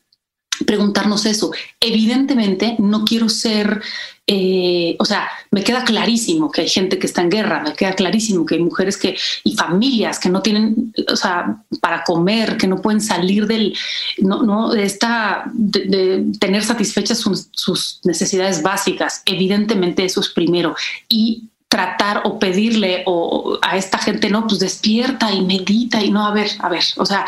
preguntarnos 0.64 1.26
eso. 1.26 1.50
Evidentemente, 1.80 2.76
no 2.78 3.04
quiero 3.04 3.28
ser 3.28 3.82
eh, 4.28 4.96
o 4.98 5.04
sea, 5.04 5.28
me 5.52 5.62
queda 5.62 5.84
clarísimo 5.84 6.50
que 6.50 6.62
hay 6.62 6.68
gente 6.68 6.98
que 6.98 7.06
está 7.06 7.22
en 7.22 7.30
guerra, 7.30 7.62
me 7.62 7.74
queda 7.74 7.92
clarísimo 7.92 8.44
que 8.44 8.56
hay 8.56 8.60
mujeres 8.60 8.96
que 8.96 9.16
y 9.44 9.54
familias 9.54 10.18
que 10.18 10.28
no 10.28 10.42
tienen, 10.42 10.92
o 11.08 11.14
sea, 11.14 11.62
para 11.80 12.02
comer, 12.02 12.56
que 12.56 12.66
no 12.66 12.82
pueden 12.82 13.00
salir 13.00 13.46
del, 13.46 13.76
no, 14.18 14.42
no 14.42 14.70
de 14.70 14.82
esta, 14.82 15.44
de, 15.54 16.24
tener 16.40 16.64
satisfechas 16.64 17.18
sus, 17.18 18.00
necesidades 18.02 18.62
básicas. 18.62 19.22
Evidentemente 19.26 20.04
eso 20.04 20.20
es 20.20 20.28
primero 20.28 20.74
tratar 21.76 22.22
o 22.24 22.38
pedirle 22.38 23.02
o 23.04 23.58
a 23.60 23.76
esta 23.76 23.98
gente, 23.98 24.30
no, 24.30 24.46
pues 24.46 24.60
despierta 24.60 25.30
y 25.30 25.42
medita 25.42 26.02
y 26.02 26.10
no, 26.10 26.26
a 26.26 26.32
ver, 26.32 26.48
a 26.60 26.70
ver, 26.70 26.82
o 26.96 27.04
sea, 27.04 27.26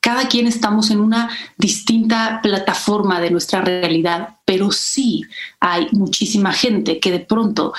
cada 0.00 0.28
quien 0.28 0.46
estamos 0.46 0.90
en 0.90 1.00
una 1.00 1.30
distinta 1.56 2.40
plataforma 2.42 3.22
de 3.22 3.30
nuestra 3.30 3.62
realidad, 3.62 4.36
pero 4.44 4.70
sí 4.70 5.22
hay 5.60 5.88
muchísima 5.92 6.52
gente 6.52 7.00
que 7.00 7.10
de 7.10 7.20
pronto 7.20 7.72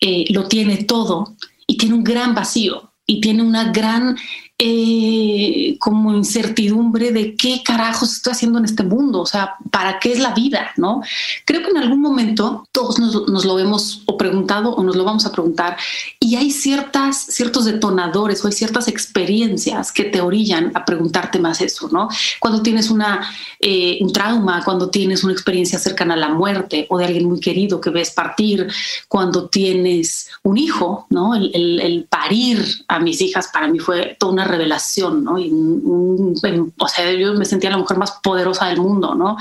eh, 0.00 0.24
lo 0.30 0.48
tiene 0.48 0.84
todo 0.84 1.36
y 1.66 1.76
tiene 1.76 1.96
un 1.96 2.04
gran 2.04 2.34
vacío 2.34 2.94
y 3.06 3.20
tiene 3.20 3.42
una 3.42 3.70
gran 3.70 4.16
eh, 4.60 5.76
como 5.78 6.12
incertidumbre 6.12 7.12
de 7.12 7.36
qué 7.36 7.62
carajos 7.64 8.12
estoy 8.12 8.32
haciendo 8.32 8.58
en 8.58 8.64
este 8.64 8.82
mundo, 8.82 9.20
o 9.20 9.26
sea, 9.26 9.54
¿para 9.70 10.00
qué 10.00 10.10
es 10.10 10.18
la 10.18 10.34
vida? 10.34 10.72
¿no? 10.76 11.00
Creo 11.44 11.62
que 11.62 11.70
en 11.70 11.76
algún 11.76 12.00
momento 12.00 12.66
todos 12.72 12.98
nos, 12.98 13.44
lo 13.44 13.58
hemos 13.60 14.02
o 14.06 14.16
preguntado 14.18 14.74
o 14.74 14.82
nos 14.82 14.96
lo 14.96 15.04
vamos 15.04 15.26
a 15.26 15.30
preguntar 15.30 15.76
y 16.18 16.34
hay 16.34 16.50
ciertas, 16.50 17.26
ciertos 17.26 17.66
detonadores 17.66 18.44
o 18.44 18.48
hay 18.48 18.52
ciertas 18.52 18.88
experiencias 18.88 19.92
que 19.92 20.04
te 20.04 20.20
orillan 20.20 20.72
a 20.74 20.84
preguntarte 20.84 21.38
más 21.38 21.60
eso, 21.60 21.88
¿no? 21.92 22.08
Cuando 22.40 22.60
tienes 22.60 22.90
una, 22.90 23.30
eh, 23.60 23.98
un 24.00 24.12
trauma, 24.12 24.64
cuando 24.64 24.90
tienes 24.90 25.22
una 25.22 25.34
experiencia 25.34 25.78
cercana 25.78 26.14
a 26.14 26.16
la 26.16 26.30
muerte 26.30 26.86
o 26.90 26.98
de 26.98 27.04
alguien 27.04 27.28
muy 27.28 27.38
querido 27.38 27.80
que 27.80 27.90
ves 27.90 28.10
partir, 28.10 28.66
cuando 29.06 29.48
tienes 29.48 30.30
un 30.42 30.58
hijo, 30.58 31.06
¿no? 31.10 31.36
El, 31.36 31.78
el 31.80 32.06
parir 32.10 32.60
a 32.88 32.98
mis 32.98 33.20
hijas 33.20 33.50
para 33.52 33.68
mí 33.68 33.78
fue 33.78 34.16
toda 34.18 34.32
una 34.32 34.47
revelación, 34.48 35.22
¿no? 35.24 35.38
Y 35.38 35.52
o 35.52 36.88
sea, 36.88 37.12
yo 37.12 37.34
me 37.34 37.44
sentía 37.44 37.70
la 37.70 37.78
mujer 37.78 37.98
más 37.98 38.12
poderosa 38.22 38.66
del 38.66 38.80
mundo, 38.80 39.14
¿no? 39.14 39.36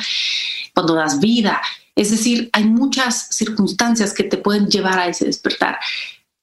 Cuando 0.73 0.93
das 0.93 1.19
vida. 1.19 1.61
Es 1.95 2.11
decir, 2.11 2.49
hay 2.53 2.65
muchas 2.65 3.29
circunstancias 3.31 4.13
que 4.13 4.23
te 4.23 4.37
pueden 4.37 4.67
llevar 4.67 4.99
a 4.99 5.07
ese 5.07 5.25
despertar 5.25 5.79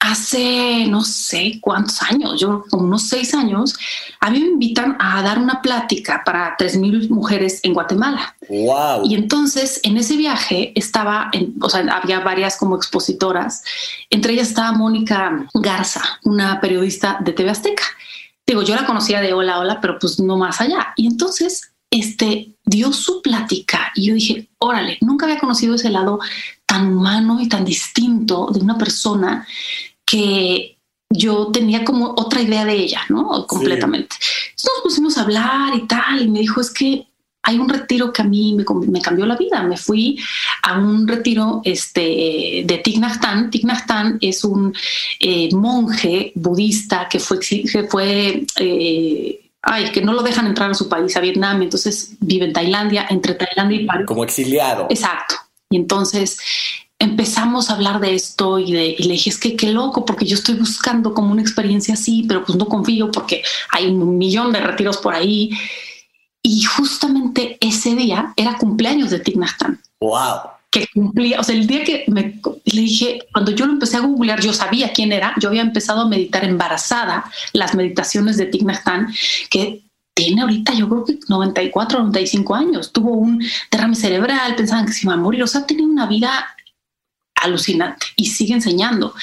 hace 0.04 0.86
no 0.86 1.02
sé 1.02 1.58
cuántos 1.62 2.02
años, 2.02 2.38
yo 2.38 2.64
como 2.68 2.84
unos 2.84 3.08
seis 3.08 3.32
años, 3.32 3.74
a 4.20 4.30
mí 4.30 4.38
me 4.38 4.48
invitan 4.48 4.98
a 5.00 5.22
dar 5.22 5.38
una 5.38 5.62
plática 5.62 6.22
para 6.26 6.58
3.000 6.58 7.08
mujeres 7.08 7.60
en 7.62 7.72
Guatemala. 7.72 8.36
Wow. 8.50 9.06
Y 9.06 9.14
entonces 9.14 9.80
en 9.82 9.96
ese 9.96 10.18
viaje 10.18 10.72
estaba, 10.74 11.30
en, 11.32 11.54
o 11.62 11.70
sea, 11.70 11.80
había 11.80 12.20
varias 12.20 12.58
como 12.58 12.76
expositoras, 12.76 13.64
entre 14.10 14.34
ellas 14.34 14.48
estaba 14.48 14.72
Mónica 14.72 15.46
Garza, 15.54 16.02
una 16.22 16.60
periodista 16.60 17.18
de 17.24 17.32
TV 17.32 17.50
Azteca. 17.50 17.84
Digo, 18.46 18.62
yo 18.62 18.74
la 18.74 18.86
conocía 18.86 19.20
de 19.20 19.32
hola, 19.32 19.58
hola, 19.58 19.80
pero 19.80 19.98
pues 19.98 20.20
no 20.20 20.36
más 20.36 20.60
allá. 20.60 20.92
Y 20.96 21.06
entonces 21.06 21.72
este, 21.90 22.54
dio 22.64 22.92
su 22.92 23.22
plática 23.22 23.92
y 23.94 24.06
yo 24.06 24.14
dije, 24.14 24.48
órale, 24.58 24.98
nunca 25.00 25.26
había 25.26 25.38
conocido 25.38 25.76
ese 25.76 25.90
lado 25.90 26.18
tan 26.66 26.92
humano 26.92 27.40
y 27.40 27.48
tan 27.48 27.64
distinto 27.64 28.48
de 28.52 28.60
una 28.60 28.76
persona 28.76 29.46
que 30.04 30.78
yo 31.08 31.52
tenía 31.52 31.84
como 31.84 32.10
otra 32.16 32.42
idea 32.42 32.64
de 32.64 32.74
ella, 32.74 33.02
¿no? 33.08 33.46
Completamente. 33.46 34.16
Entonces 34.16 34.70
nos 34.74 34.82
pusimos 34.82 35.16
a 35.16 35.22
hablar 35.22 35.74
y 35.74 35.86
tal, 35.86 36.22
y 36.22 36.28
me 36.28 36.40
dijo, 36.40 36.60
es 36.60 36.70
que 36.70 37.06
hay 37.44 37.58
un 37.58 37.68
retiro 37.68 38.12
que 38.12 38.22
a 38.22 38.24
mí 38.24 38.56
me, 38.56 39.00
cambió 39.00 39.26
la 39.26 39.36
vida. 39.36 39.62
Me 39.62 39.76
fui 39.76 40.18
a 40.62 40.78
un 40.78 41.06
retiro 41.06 41.60
este, 41.62 42.62
de 42.64 42.80
Thich 42.82 42.98
Nhat 42.98 43.22
Hanh. 43.22 43.50
Thich 43.50 43.64
Nhat 43.64 43.90
Hanh 43.90 44.18
es 44.20 44.44
un 44.44 44.74
eh, 45.20 45.50
monje 45.52 46.32
budista 46.34 47.06
que 47.08 47.20
fue, 47.20 47.38
que 47.38 47.86
fue 47.88 48.44
eh, 48.58 49.44
ay, 49.62 49.92
que 49.92 50.00
no 50.00 50.12
lo 50.12 50.22
dejan 50.22 50.46
entrar 50.46 50.70
a 50.70 50.74
su 50.74 50.88
país, 50.88 51.16
a 51.16 51.20
Vietnam, 51.20 51.62
entonces 51.62 52.16
vive 52.20 52.46
en 52.46 52.52
Tailandia, 52.52 53.06
entre 53.10 53.34
Tailandia 53.34 53.80
y 53.80 53.86
París. 53.86 54.06
Como 54.06 54.24
exiliado. 54.24 54.86
Exacto. 54.90 55.36
Y 55.70 55.76
entonces 55.76 56.38
empezamos 56.98 57.68
a 57.68 57.74
hablar 57.74 58.00
de 58.00 58.14
esto 58.14 58.58
y, 58.58 58.72
de, 58.72 58.96
le 58.98 59.12
dije, 59.12 59.30
es 59.30 59.38
que 59.38 59.56
qué 59.56 59.70
loco, 59.70 60.04
porque 60.04 60.24
yo 60.24 60.36
estoy 60.36 60.54
buscando 60.54 61.12
como 61.12 61.32
una 61.32 61.42
experiencia 61.42 61.94
así, 61.94 62.24
pero 62.26 62.44
pues 62.44 62.56
no 62.56 62.66
confío 62.66 63.10
porque 63.10 63.42
hay 63.70 63.88
un 63.88 64.16
millón 64.16 64.52
de 64.52 64.60
retiros 64.60 64.98
por 64.98 65.14
ahí. 65.14 65.50
Y 66.46 66.62
justamente 66.62 67.56
ese 67.60 67.96
día 67.96 68.32
era 68.36 68.58
cumpleaños 68.58 69.10
de 69.10 69.18
Thich 69.18 69.36
Wow 70.00 70.54
que 70.74 70.88
cumplía, 70.92 71.38
o 71.38 71.44
sea, 71.44 71.54
el 71.54 71.68
día 71.68 71.84
que 71.84 72.04
me, 72.08 72.40
le 72.64 72.80
dije, 72.80 73.20
cuando 73.32 73.52
yo 73.52 73.64
lo 73.64 73.74
empecé 73.74 73.96
a 73.96 74.00
googlear, 74.00 74.40
yo 74.40 74.52
sabía 74.52 74.92
quién 74.92 75.12
era, 75.12 75.32
yo 75.40 75.48
había 75.48 75.62
empezado 75.62 76.00
a 76.00 76.08
meditar 76.08 76.44
embarazada 76.44 77.30
las 77.52 77.76
meditaciones 77.76 78.36
de 78.36 78.46
Thich 78.46 78.64
Nhat 78.64 78.82
que 79.50 79.84
tiene 80.14 80.42
ahorita 80.42 80.74
yo 80.74 80.88
creo 80.88 81.04
que 81.04 81.18
94, 81.28 82.00
95 82.00 82.54
años, 82.56 82.92
tuvo 82.92 83.12
un 83.12 83.44
derrame 83.70 83.94
cerebral, 83.94 84.56
pensaban 84.56 84.86
que 84.86 84.92
se 84.92 85.06
iba 85.06 85.14
a 85.14 85.16
morir, 85.16 85.44
o 85.44 85.46
sea, 85.46 85.64
tenía 85.64 85.86
una 85.86 86.06
vida 86.06 86.56
alucinante 87.36 88.06
y 88.16 88.26
sigue 88.26 88.54
enseñando. 88.54 89.14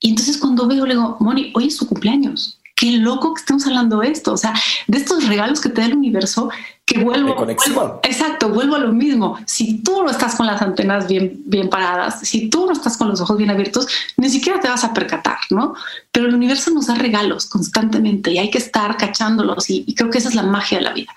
Y 0.00 0.10
entonces 0.10 0.38
cuando 0.38 0.66
veo, 0.66 0.86
le 0.86 0.94
digo, 0.94 1.18
Moni, 1.20 1.52
hoy 1.54 1.66
es 1.66 1.76
su 1.76 1.86
cumpleaños. 1.86 2.59
Qué 2.80 2.92
loco 2.92 3.34
que 3.34 3.40
estemos 3.40 3.66
hablando 3.66 3.98
de 3.98 4.08
esto, 4.08 4.32
o 4.32 4.38
sea, 4.38 4.54
de 4.86 4.96
estos 4.96 5.28
regalos 5.28 5.60
que 5.60 5.68
te 5.68 5.82
da 5.82 5.86
el 5.86 5.92
universo 5.92 6.48
que 6.86 7.04
vuelvo, 7.04 7.34
vuelvo, 7.34 8.00
exacto, 8.02 8.48
vuelvo 8.48 8.76
a 8.76 8.78
lo 8.78 8.90
mismo. 8.90 9.38
Si 9.44 9.82
tú 9.82 10.02
no 10.02 10.10
estás 10.10 10.34
con 10.36 10.46
las 10.46 10.62
antenas 10.62 11.06
bien, 11.06 11.42
bien 11.44 11.68
paradas, 11.68 12.20
si 12.20 12.48
tú 12.48 12.64
no 12.64 12.72
estás 12.72 12.96
con 12.96 13.10
los 13.10 13.20
ojos 13.20 13.36
bien 13.36 13.50
abiertos, 13.50 13.86
ni 14.16 14.30
siquiera 14.30 14.60
te 14.60 14.68
vas 14.70 14.82
a 14.82 14.94
percatar, 14.94 15.36
¿no? 15.50 15.74
Pero 16.10 16.28
el 16.28 16.34
universo 16.34 16.70
nos 16.70 16.86
da 16.86 16.94
regalos 16.94 17.44
constantemente 17.50 18.32
y 18.32 18.38
hay 18.38 18.48
que 18.48 18.56
estar 18.56 18.96
cachándolos 18.96 19.68
y, 19.68 19.94
creo 19.94 20.08
que 20.08 20.16
esa 20.16 20.30
es 20.30 20.34
la 20.34 20.44
magia 20.44 20.78
de 20.78 20.84
la 20.84 20.94
vida. 20.94 21.14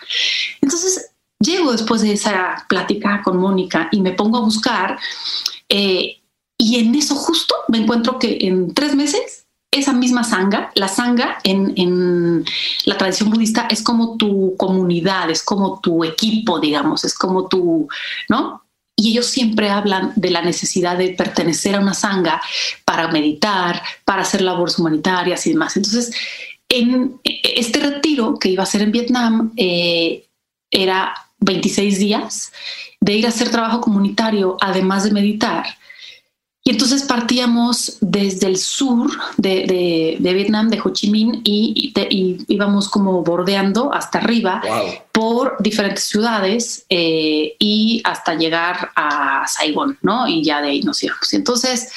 Entonces, 0.60 1.12
llego 1.40 1.72
después 1.72 2.02
de 2.02 2.12
esa 2.12 2.66
plática 2.68 3.22
con 3.24 3.38
Mónica 3.38 3.88
y 3.90 4.02
me 4.02 4.12
pongo 4.12 4.40
a 4.40 4.42
buscar 4.42 5.00
eh, 5.70 6.20
y 6.58 6.76
en 6.76 6.94
eso 6.94 7.16
justo 7.16 7.56
me 7.70 7.78
encuentro 7.78 8.20
que 8.20 8.40
en 8.42 8.74
tres 8.74 8.96
meses 8.96 9.43
esa 9.74 9.92
misma 9.92 10.24
sanga, 10.24 10.72
la 10.76 10.88
sanga 10.88 11.40
en, 11.44 12.46
la 12.86 12.98
tradición 12.98 13.32
budista 13.32 13.68
es 13.70 13.82
como 13.82 14.18
tu 14.18 14.56
comunidad, 14.56 15.30
es 15.32 15.44
como 15.44 15.80
tu 15.80 16.04
equipo, 16.04 16.60
digamos, 16.60 17.04
es 17.04 17.16
como 17.16 17.48
tu, 17.48 17.88
¿no? 18.30 18.62
Y 18.96 19.12
ellos 19.12 19.26
siempre 19.26 19.70
hablan 19.70 20.14
de 20.16 20.30
la 20.30 20.44
necesidad 20.44 20.98
de 20.98 21.10
pertenecer 21.10 21.76
a 21.76 21.80
una 21.80 21.96
sanga 21.96 22.40
para 22.86 23.08
meditar, 23.08 23.82
para 24.06 24.22
hacer 24.22 24.42
labores 24.42 24.78
humanitarias 24.78 25.48
y 25.48 25.54
demás. 25.54 25.76
Entonces, 25.76 26.12
en 26.70 27.20
este 27.24 27.80
retiro 27.80 28.38
que 28.38 28.50
iba 28.50 28.62
a 28.62 28.68
ser 28.68 28.84
en 28.84 28.92
Vietnam, 28.92 29.52
eh, 29.58 30.26
era 30.70 31.16
26 31.40 31.98
días 31.98 32.52
de 33.02 33.14
ir 33.14 33.26
a 33.26 33.30
hacer 33.30 33.50
trabajo 33.50 33.82
comunitario, 33.82 34.58
además 34.62 35.04
de 35.04 35.12
meditar 35.12 35.66
y 36.66 36.70
entonces 36.70 37.04
partíamos 37.04 37.98
desde 38.00 38.48
el 38.48 38.58
sur 38.58 39.12
de, 39.36 40.18
Vietnam, 40.20 40.70
de 40.70 40.80
Ho 40.82 40.92
Chi 40.92 41.10
Minh, 41.10 41.42
y, 41.44 41.94
íbamos 42.48 42.88
como 42.88 43.22
bordeando 43.22 43.94
hasta 43.94 44.20
arriba 44.20 44.62
por 45.12 45.58
diferentes 45.60 46.06
ciudades 46.06 46.86
eh, 46.90 47.56
y 47.60 48.02
hasta 48.06 48.36
llegar 48.36 48.92
a 48.96 49.46
Saigón, 49.46 49.98
¿no? 50.02 50.26
Y 50.26 50.42
ya 50.42 50.62
de 50.62 50.70
ahí 50.70 50.82
nos 50.84 51.04
íbamos. 51.04 51.34
Entonces, 51.34 51.92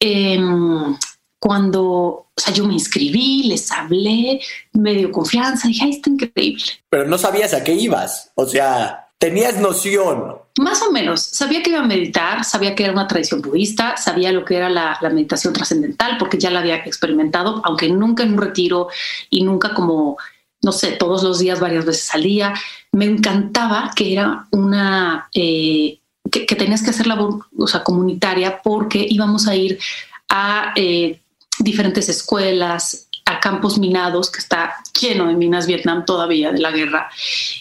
em, 0.00 0.96
cuando 1.38 2.26
o 2.40 2.42
sea, 2.42 2.54
yo 2.54 2.64
me 2.64 2.72
inscribí, 2.72 3.44
les 3.44 3.70
hablé, 3.70 4.40
me 4.72 4.94
dio 4.94 5.12
confianza, 5.12 5.68
dije, 5.68 5.84
ay, 5.84 5.90
está 5.90 6.08
increíble. 6.08 6.64
Pero 6.88 7.06
no 7.06 7.18
sabías 7.18 7.52
a 7.52 7.62
qué 7.62 7.74
ibas, 7.74 8.32
o 8.34 8.46
sea, 8.46 9.09
tenías 9.20 9.58
noción. 9.58 10.38
Más 10.58 10.82
o 10.82 10.90
menos. 10.90 11.20
Sabía 11.20 11.62
que 11.62 11.70
iba 11.70 11.80
a 11.80 11.86
meditar, 11.86 12.42
sabía 12.42 12.74
que 12.74 12.84
era 12.84 12.92
una 12.92 13.06
tradición 13.06 13.42
budista, 13.42 13.96
sabía 13.98 14.32
lo 14.32 14.44
que 14.44 14.56
era 14.56 14.70
la, 14.70 14.98
meditación 15.12 15.52
trascendental, 15.52 16.16
porque 16.18 16.38
ya 16.38 16.50
la 16.50 16.60
había 16.60 16.76
experimentado, 16.76 17.60
aunque 17.64 17.88
nunca 17.90 18.22
en 18.22 18.32
un 18.32 18.38
retiro 18.38 18.88
y 19.28 19.44
nunca 19.44 19.74
como, 19.74 20.16
no 20.62 20.72
sé, 20.72 20.92
todos 20.92 21.22
los 21.22 21.38
días, 21.38 21.60
varias 21.60 21.84
veces 21.84 22.12
al 22.14 22.22
día. 22.22 22.54
Me 22.92 23.04
encantaba 23.04 23.90
que 23.94 24.14
era 24.14 24.46
una, 24.52 25.28
eh, 25.34 26.00
que, 26.32 26.56
tenías 26.56 26.82
que 26.82 26.90
hacer 26.90 27.06
labor 27.06 27.44
o 27.58 27.84
comunitaria 27.84 28.62
porque 28.62 29.06
íbamos 29.06 29.46
a 29.46 29.54
ir 29.54 29.78
a 30.30 30.72
eh, 30.76 31.20
diferentes 31.58 32.08
escuelas, 32.08 33.09
a 33.30 33.40
campos 33.40 33.78
minados, 33.78 34.30
que 34.30 34.38
está 34.38 34.74
lleno 34.98 35.26
de 35.26 35.34
minas 35.34 35.66
Vietnam 35.66 36.04
todavía 36.04 36.52
de 36.52 36.60
la 36.60 36.70
guerra, 36.70 37.10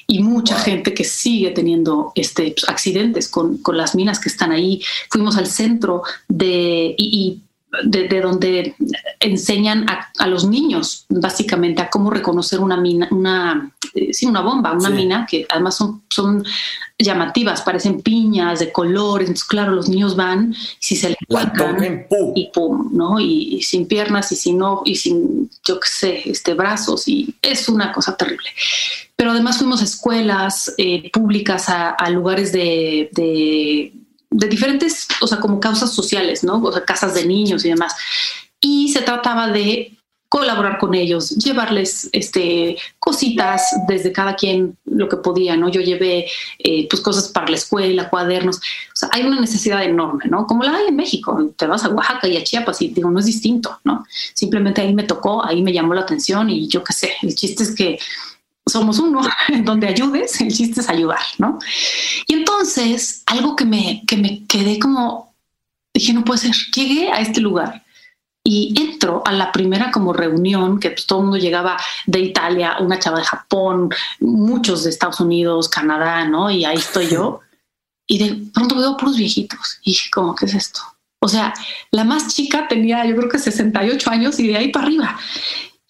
y 0.08 0.22
mucha 0.22 0.58
gente 0.60 0.94
que 0.94 1.04
sigue 1.04 1.52
teniendo 1.52 2.12
este, 2.16 2.52
pues, 2.52 2.70
accidentes 2.70 3.28
con, 3.30 3.58
con, 3.60 3.78
las 3.78 3.96
minas 3.96 4.20
que 4.20 4.30
están 4.30 4.52
ahí. 4.52 4.82
Fuimos 5.10 5.38
al 5.38 5.48
centro 5.48 6.04
de, 6.28 6.96
y, 6.98 7.42
de, 7.84 8.22
donde 8.22 8.76
enseñan 9.20 9.86
a, 9.90 10.28
los 10.28 10.46
niños 10.46 11.06
básicamente 11.10 11.82
a 11.82 11.90
cómo 11.90 12.10
reconocer 12.10 12.60
una 12.60 12.78
mina, 12.78 13.08
una, 13.12 13.72
eh, 13.94 14.14
sí, 14.14 14.26
una 14.26 14.42
bomba, 14.42 14.74
una 14.74 14.90
mina 14.90 15.28
que 15.30 15.46
además 15.50 15.76
son, 15.76 16.02
son 16.10 16.44
llamativas, 16.98 17.62
parecen 17.62 18.02
piñas 18.02 18.60
de 18.60 18.72
colores. 18.72 19.28
Entonces, 19.28 19.48
claro, 19.48 19.74
los 19.74 19.88
niños 19.88 20.16
van 20.16 20.56
si 20.80 20.96
se 20.96 21.10
le 21.10 21.18
encuentran 21.22 22.06
y 22.36 22.50
pum, 22.52 22.90
¿no? 22.92 23.20
Y, 23.20 23.62
sin 23.62 23.88
piernas 23.88 24.32
y 24.32 24.36
sin 24.36 24.60
y 24.86 24.96
sin, 24.96 25.50
yo 25.66 25.80
qué 25.80 25.90
sé, 25.90 26.30
este, 26.30 26.54
brazos 26.54 27.08
y 27.08 27.36
es 27.42 27.70
una 27.70 27.92
cosa 27.92 28.18
terrible. 28.18 28.50
Pero 29.16 29.32
además 29.32 29.58
fuimos 29.58 29.82
a 29.82 29.86
escuelas 29.86 30.74
eh, 30.78 31.10
públicas, 31.12 31.70
a, 31.70 32.10
lugares 32.10 32.52
de, 32.52 33.10
de, 33.14 33.94
de, 34.30 34.48
diferentes, 34.48 35.08
o 35.22 35.28
sea, 35.28 35.40
como 35.40 35.60
causas 35.60 35.94
sociales, 35.94 36.44
¿no? 36.44 36.62
O 36.62 36.72
sea, 36.72 36.84
casas 36.84 37.14
de 37.14 37.26
niños 37.26 37.66
y 37.66 37.70
demás. 37.70 37.96
Y 38.60 38.90
se 38.90 39.02
trataba 39.02 39.50
de 39.50 40.00
colaborar 40.30 40.78
con 40.78 40.94
ellos, 40.94 41.32
llevarles 41.32 42.08
este, 42.12 42.78
cositas 43.00 43.64
desde 43.88 44.12
cada 44.12 44.36
quien 44.36 44.78
lo 44.86 45.10
que 45.10 45.18
podía, 45.18 45.58
¿no? 45.58 45.70
Yo 45.70 45.82
llevé 45.82 46.28
eh, 46.60 46.88
pues 46.88 47.02
cosas 47.02 47.30
para 47.30 47.48
la 47.48 47.56
escuela, 47.56 48.12
cuadernos, 48.12 48.58
o 48.58 48.62
sea, 48.94 49.10
hay 49.12 49.24
una 49.24 49.42
necesidad 49.42 49.84
enorme, 49.84 50.26
¿no? 50.30 50.46
Como 50.46 50.64
la 50.64 50.76
hay 50.76 50.90
en 50.90 50.96
México, 50.96 51.52
te 51.58 51.66
vas 51.66 51.84
a 51.84 51.90
Oaxaca 51.90 52.28
y 52.28 52.38
a 52.38 52.44
Chiapas 52.44 52.80
y 52.84 52.90
digo, 52.90 53.10
no 53.10 53.20
es 53.20 53.26
distinto, 53.26 53.80
¿no? 53.84 54.06
Simplemente 54.36 54.82
ahí 54.82 54.94
me 54.94 55.04
tocó, 55.04 55.44
ahí 55.44 55.64
me 55.64 55.74
llamó 55.74 55.96
la 55.96 56.02
atención 56.02 56.48
y 56.52 56.68
yo 56.68 56.84
qué 56.84 56.94
sé, 56.94 57.14
el 57.24 57.34
chiste 57.34 57.64
es 57.64 57.74
que 57.74 57.98
somos 58.70 59.00
uno, 59.00 59.22
en 59.50 59.66
donde 59.66 59.88
ayudes, 59.88 60.40
el 60.42 60.54
chiste 60.54 60.82
es 60.82 60.90
ayudar, 60.90 61.20
¿no? 61.38 61.60
Y 62.28 62.34
entonces, 62.34 63.24
algo 63.26 63.56
que 63.56 63.66
me, 63.66 64.04
que 64.08 64.18
me 64.18 64.46
quedé 64.46 64.80
como, 64.80 65.36
dije, 65.94 66.14
no 66.14 66.24
puede 66.24 66.40
ser, 66.40 66.56
llegué 66.74 67.12
a 67.12 67.20
este 67.20 67.42
lugar 67.42 67.84
y 68.44 68.74
entro 68.80 69.22
a 69.26 69.32
la 69.32 69.52
primera 69.52 69.92
como 69.92 70.14
reunión, 70.14 70.80
que 70.80 70.92
pues, 70.92 71.06
todo 71.06 71.20
el 71.20 71.26
mundo 71.26 71.38
llegaba 71.38 71.78
de 72.06 72.20
Italia, 72.20 72.78
una 72.80 72.98
chava 72.98 73.20
de 73.20 73.26
Japón, 73.26 73.90
muchos 74.20 74.84
de 74.84 74.90
Estados 74.90 75.20
Unidos, 75.20 75.70
Canadá, 75.70 76.26
¿no? 76.26 76.50
Y 76.50 76.66
ahí 76.66 76.78
estoy 76.78 77.08
yo. 77.08 77.42
Y 78.12 78.18
de 78.18 78.50
pronto 78.52 78.76
veo 78.76 78.98
puros 78.98 79.18
viejitos. 79.18 79.78
Y 79.84 79.92
dije, 79.92 80.10
¿cómo 80.12 80.34
que 80.34 80.46
es 80.46 80.56
esto? 80.56 80.82
O 81.20 81.28
sea, 81.28 81.54
la 81.92 82.04
más 82.04 82.34
chica 82.34 82.68
tenía 82.68 83.06
yo 83.06 83.16
creo 83.16 83.30
que 83.30 83.38
68 83.38 84.10
años 84.10 84.40
y 84.40 84.48
de 84.48 84.58
ahí 84.58 84.72
para 84.72 84.88
arriba. 84.88 85.20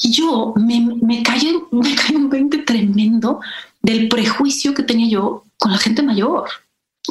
Y 0.02 0.12
yo 0.12 0.54
me, 0.56 0.80
me 1.02 1.24
caí, 1.24 1.56
me 1.72 1.96
caí 1.96 2.16
un 2.16 2.30
20 2.30 2.60
tremendo 2.60 3.42
del 3.82 4.08
prejuicio 4.08 4.74
que 4.74 4.84
tenía 4.84 5.10
yo 5.10 5.44
con 5.58 5.72
la 5.72 5.78
gente 5.78 6.02
mayor. 6.02 6.50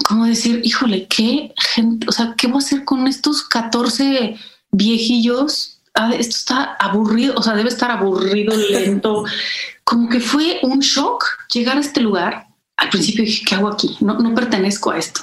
Como 0.06 0.26
decir, 0.26 0.60
híjole, 0.64 1.06
qué 1.06 1.52
gente, 1.74 2.06
o 2.08 2.12
sea, 2.12 2.34
¿qué 2.36 2.46
voy 2.46 2.56
a 2.56 2.58
hacer 2.64 2.84
con 2.84 3.06
estos 3.06 3.42
14 3.42 4.36
viejillos, 4.70 5.80
ah, 5.94 6.12
esto 6.14 6.36
está 6.36 6.76
aburrido, 6.78 7.34
o 7.36 7.42
sea, 7.42 7.54
debe 7.54 7.68
estar 7.68 7.90
aburrido, 7.90 8.56
lento. 8.56 9.24
Como 9.84 10.08
que 10.08 10.20
fue 10.20 10.58
un 10.62 10.80
shock 10.80 11.24
llegar 11.52 11.78
a 11.78 11.80
este 11.80 12.00
lugar. 12.00 12.46
Al 12.76 12.90
principio 12.90 13.24
dije, 13.24 13.44
¿qué 13.44 13.54
hago 13.54 13.68
aquí? 13.68 13.96
No, 14.00 14.18
no 14.18 14.34
pertenezco 14.34 14.90
a 14.90 14.98
esto. 14.98 15.22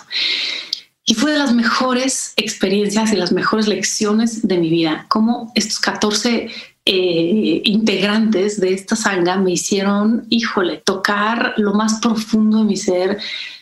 Y 1.06 1.13
fue 1.13 1.32
de 1.32 1.38
las 1.38 1.54
mejores 1.54 2.34
experiencias 2.36 3.13
y 3.13 3.15
las 3.15 3.32
mejores 3.32 3.67
lecciones 3.67 4.47
de 4.47 4.58
mi 4.58 4.69
vida. 4.69 5.06
Como 5.08 5.51
estos 5.54 5.80
14 5.80 6.49
eh, 6.86 7.62
integrantes 7.65 8.60
de 8.60 8.74
esta 8.74 8.95
sanga 8.95 9.38
me 9.38 9.52
hicieron, 9.52 10.26
híjole, 10.30 10.78
tocar 10.78 11.56
lo 11.58 11.74
más 11.74 12.00
profundo 12.00 12.60
de 12.60 12.65
mi 12.65 12.78
ser, 12.78 13.17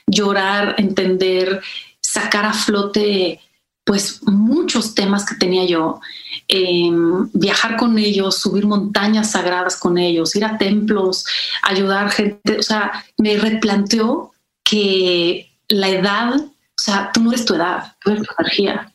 llorar, 0.05 0.75
entender, 0.77 1.61
sacar 2.01 2.45
a 2.45 2.53
flote 2.53 3.39
pues 3.85 4.21
muchos 4.23 4.95
temas 4.95 5.25
que 5.25 5.35
tenía 5.35 5.65
yo, 5.65 5.99
em, 6.47 7.29
viajar 7.33 7.75
con 7.75 7.97
ellos, 7.97 8.37
subir 8.37 8.65
montañas 8.65 9.31
sagradas 9.31 9.75
con 9.75 9.97
ellos, 9.97 10.35
ir 10.35 10.45
a 10.45 10.57
templos, 10.57 11.25
ayudar 11.61 12.09
gente, 12.09 12.59
o 12.59 12.63
sea, 12.63 13.03
me 13.17 13.37
replanteó 13.37 14.31
que 14.63 15.51
la 15.67 15.89
edad, 15.89 16.35
o 16.35 16.81
sea, 16.81 17.11
tú 17.13 17.21
no 17.21 17.31
eres 17.31 17.45
tu 17.45 17.55
edad, 17.55 17.95
tú 18.01 18.11
eres 18.11 18.23
tu 18.23 18.33
energía. 18.39 18.92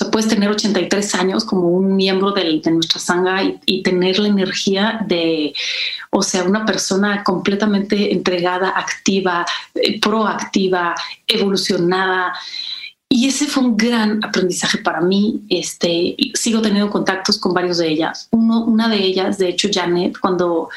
Sea, 0.00 0.10
puedes 0.10 0.28
tener 0.28 0.48
83 0.48 1.14
años 1.14 1.44
como 1.44 1.68
un 1.68 1.94
miembro 1.94 2.32
de, 2.32 2.60
nuestra 2.70 2.98
sanga 2.98 3.42
y, 3.66 3.82
tener 3.82 4.18
la 4.18 4.28
energía 4.28 5.00
de, 5.06 5.52
o 6.10 6.22
sea, 6.22 6.44
una 6.44 6.64
persona 6.64 7.22
completamente 7.22 8.12
entregada, 8.12 8.70
activa, 8.70 9.44
eh, 9.74 10.00
proactiva, 10.00 10.94
evolucionada. 11.26 12.32
Y 13.08 13.28
ese 13.28 13.46
fue 13.46 13.64
un 13.64 13.76
gran 13.76 14.24
aprendizaje 14.24 14.78
para 14.78 15.00
mí. 15.00 15.42
Este, 15.50 16.16
sigo 16.34 16.62
teniendo 16.62 16.90
contactos 16.90 17.38
con 17.38 17.52
varios 17.52 17.78
de 17.78 17.88
ellas. 17.88 18.28
Una 18.30 18.88
de 18.88 18.96
ellas, 18.96 19.36
de 19.36 19.48
hecho, 19.48 19.68
Janet, 19.70 20.18
cuando 20.18 20.70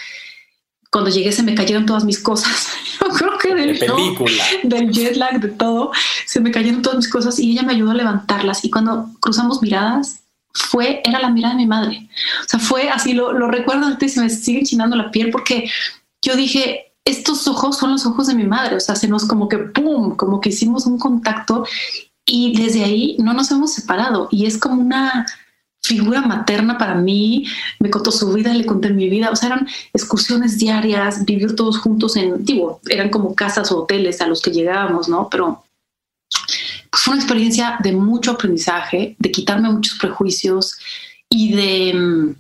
cuando 0.94 1.10
llegué 1.10 1.32
se 1.32 1.42
me 1.42 1.56
cayeron 1.56 1.88
todas 1.88 2.06
mis 2.06 2.20
cosas. 2.20 2.68
Yo 3.02 3.10
creo 3.10 3.38
que 3.40 3.56
del, 3.56 3.80
película. 3.80 4.44
del 4.62 4.92
jet 4.92 5.16
lag, 5.18 5.42
de 5.42 5.50
todo, 5.50 5.92
se 6.28 6.40
me 6.40 6.52
cayeron 6.52 6.84
todas 6.84 7.00
mis 7.00 7.10
cosas 7.10 7.40
y 7.40 7.52
ella 7.52 7.64
me 7.64 7.74
ayudó 7.74 7.92
a 7.92 7.96
levantarlas. 7.96 8.64
Y 8.64 8.70
cuando 8.70 9.10
cruzamos 9.20 9.62
miradas, 9.64 10.22
fue, 10.54 11.02
era 11.04 11.20
la 11.20 11.32
mirada 11.32 11.56
de 11.56 11.62
mi 11.62 11.68
madre. 11.68 12.08
O 12.46 12.48
sea, 12.48 12.60
fue 12.60 12.90
así, 12.90 13.14
lo, 13.14 13.34
lo 13.34 13.50
recuerdo 13.50 13.88
antes 13.88 14.12
y 14.12 14.16
se 14.16 14.22
me 14.22 14.30
sigue 14.30 14.62
chinando 14.62 14.96
la 14.96 15.10
piel 15.10 15.32
porque 15.32 15.68
yo 16.24 16.36
dije, 16.36 16.94
estos 17.06 17.48
ojos 17.48 17.78
son 17.78 17.92
los 17.92 18.06
ojos 18.06 18.28
de 18.28 18.36
mi 18.36 18.44
madre. 18.44 18.76
O 18.76 18.80
sea, 18.80 18.96
se 18.96 19.08
nos 19.08 19.26
como 19.26 19.50
que, 19.50 19.58
¡pum!, 19.58 20.16
como 20.16 20.40
que 20.40 20.50
hicimos 20.50 20.86
un 20.86 21.00
contacto 21.00 21.66
y 22.24 22.56
desde 22.56 22.84
ahí 22.84 23.18
no 23.18 23.34
nos 23.34 23.50
hemos 23.50 23.74
separado. 23.74 24.28
Y 24.30 24.46
es 24.46 24.60
como 24.60 24.80
una 24.80 25.26
figura 25.84 26.22
materna 26.22 26.78
para 26.78 26.96
mí, 26.96 27.46
me 27.80 27.90
contó 27.90 28.12
su 28.12 28.32
vida, 28.32 28.54
le 28.54 28.66
conté 28.66 28.90
mi 28.90 29.10
vida, 29.10 29.30
o 29.32 29.36
sea, 29.36 29.48
eran 29.48 29.68
excursiones 29.94 30.58
diarias, 30.58 31.26
vivir 31.26 31.56
todos 31.56 31.78
juntos 31.78 32.16
en, 32.16 32.44
digo, 32.46 32.80
eran 32.90 33.10
como 33.10 33.36
casas 33.36 33.72
o 33.72 33.84
hoteles 33.84 34.22
a 34.22 34.28
los 34.28 34.42
que 34.42 34.52
llegábamos, 34.52 35.10
¿no? 35.10 35.28
Pero 35.30 35.66
pues, 36.90 37.04
fue 37.04 37.14
una 37.14 37.22
experiencia 37.22 37.78
de 37.84 37.92
mucho 37.92 38.32
aprendizaje, 38.32 39.16
de 39.20 39.32
quitarme 39.32 39.70
muchos 39.70 39.98
prejuicios 40.00 40.78
y 41.30 41.54
de 41.54 42.36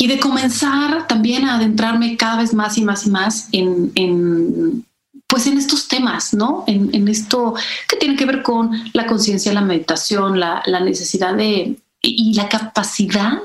y 0.00 0.06
de 0.06 0.20
comenzar 0.20 1.08
también 1.08 1.44
a 1.44 1.56
adentrarme 1.56 2.16
cada 2.16 2.38
vez 2.38 2.54
más 2.54 2.78
y 2.78 2.82
más 2.82 3.04
y 3.04 3.10
más 3.10 3.48
en, 3.50 3.90
en 3.96 4.86
pues 5.26 5.48
en 5.48 5.58
estos 5.58 5.88
temas, 5.88 6.32
¿no? 6.34 6.62
En, 6.68 6.94
en, 6.94 7.08
esto 7.08 7.54
que 7.88 7.96
tiene 7.96 8.14
que 8.14 8.24
ver 8.24 8.42
con 8.42 8.70
la 8.92 9.06
conciencia, 9.06 9.52
la 9.52 9.60
meditación, 9.60 10.38
la, 10.38 10.62
la 10.66 10.78
necesidad 10.78 11.34
de, 11.34 11.76
y 12.00 12.34
la 12.34 12.48
capacidad 12.48 13.38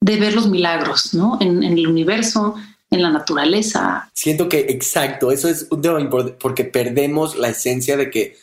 de 0.00 0.16
ver 0.16 0.34
los 0.34 0.48
milagros, 0.48 1.14
¿no? 1.14 1.38
En, 1.40 1.62
el 1.62 1.86
universo, 1.86 2.54
en 2.90 3.02
la 3.02 3.10
naturaleza. 3.10 4.10
Siento 4.12 4.48
que 4.48 4.60
exacto, 4.60 5.32
eso 5.32 5.48
es 5.48 5.66
un 5.70 5.80
tema 5.80 6.00
importante 6.00 6.36
porque 6.38 6.64
perdemos 6.64 7.36
la 7.36 7.48
esencia 7.48 7.96
de 7.96 8.10
que 8.10 8.36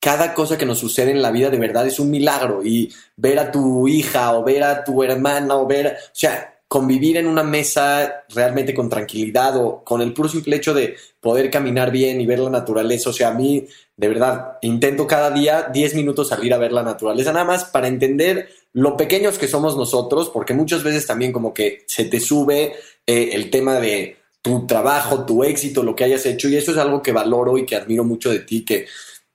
cada 0.00 0.32
cosa 0.32 0.56
que 0.56 0.66
nos 0.66 0.78
sucede 0.78 1.10
en 1.10 1.22
la 1.22 1.32
vida 1.32 1.50
de 1.50 1.58
verdad 1.58 1.86
es 1.86 1.98
un 1.98 2.10
milagro 2.10 2.64
y 2.64 2.92
ver 3.16 3.40
a 3.40 3.50
tu 3.50 3.88
hija 3.88 4.32
o 4.32 4.44
ver 4.44 4.62
a 4.62 4.84
tu 4.84 5.02
hermana 5.02 5.56
o 5.56 5.66
ver, 5.66 5.96
o 6.00 6.10
sea, 6.12 6.54
convivir 6.68 7.16
en 7.16 7.26
una 7.26 7.42
mesa 7.42 8.24
realmente 8.28 8.74
con 8.74 8.88
tranquilidad 8.88 9.56
o 9.56 9.82
con 9.82 10.02
el 10.02 10.12
puro 10.12 10.28
simple 10.28 10.56
hecho 10.56 10.74
de 10.74 10.96
poder 11.18 11.50
caminar 11.50 11.90
bien 11.90 12.20
y 12.20 12.26
ver 12.26 12.38
la 12.38 12.50
naturaleza. 12.50 13.10
O 13.10 13.12
sea, 13.12 13.28
a 13.28 13.34
mí, 13.34 13.66
de 13.96 14.08
verdad, 14.08 14.58
intento 14.60 15.06
cada 15.06 15.30
día 15.30 15.68
10 15.72 15.94
minutos 15.94 16.28
salir 16.28 16.52
a 16.52 16.58
ver 16.58 16.72
la 16.72 16.82
naturaleza, 16.82 17.32
nada 17.32 17.46
más 17.46 17.64
para 17.64 17.88
entender 17.88 18.50
lo 18.78 18.96
pequeños 18.96 19.38
que 19.38 19.48
somos 19.48 19.76
nosotros, 19.76 20.30
porque 20.30 20.54
muchas 20.54 20.84
veces 20.84 21.04
también 21.04 21.32
como 21.32 21.52
que 21.52 21.82
se 21.88 22.04
te 22.04 22.20
sube 22.20 22.74
eh, 23.04 23.30
el 23.32 23.50
tema 23.50 23.80
de 23.80 24.18
tu 24.40 24.68
trabajo, 24.68 25.26
tu 25.26 25.42
éxito, 25.42 25.82
lo 25.82 25.96
que 25.96 26.04
hayas 26.04 26.24
hecho, 26.26 26.48
y 26.48 26.54
eso 26.54 26.70
es 26.70 26.78
algo 26.78 27.02
que 27.02 27.10
valoro 27.10 27.58
y 27.58 27.66
que 27.66 27.74
admiro 27.74 28.04
mucho 28.04 28.30
de 28.30 28.38
ti, 28.38 28.64
que 28.64 28.86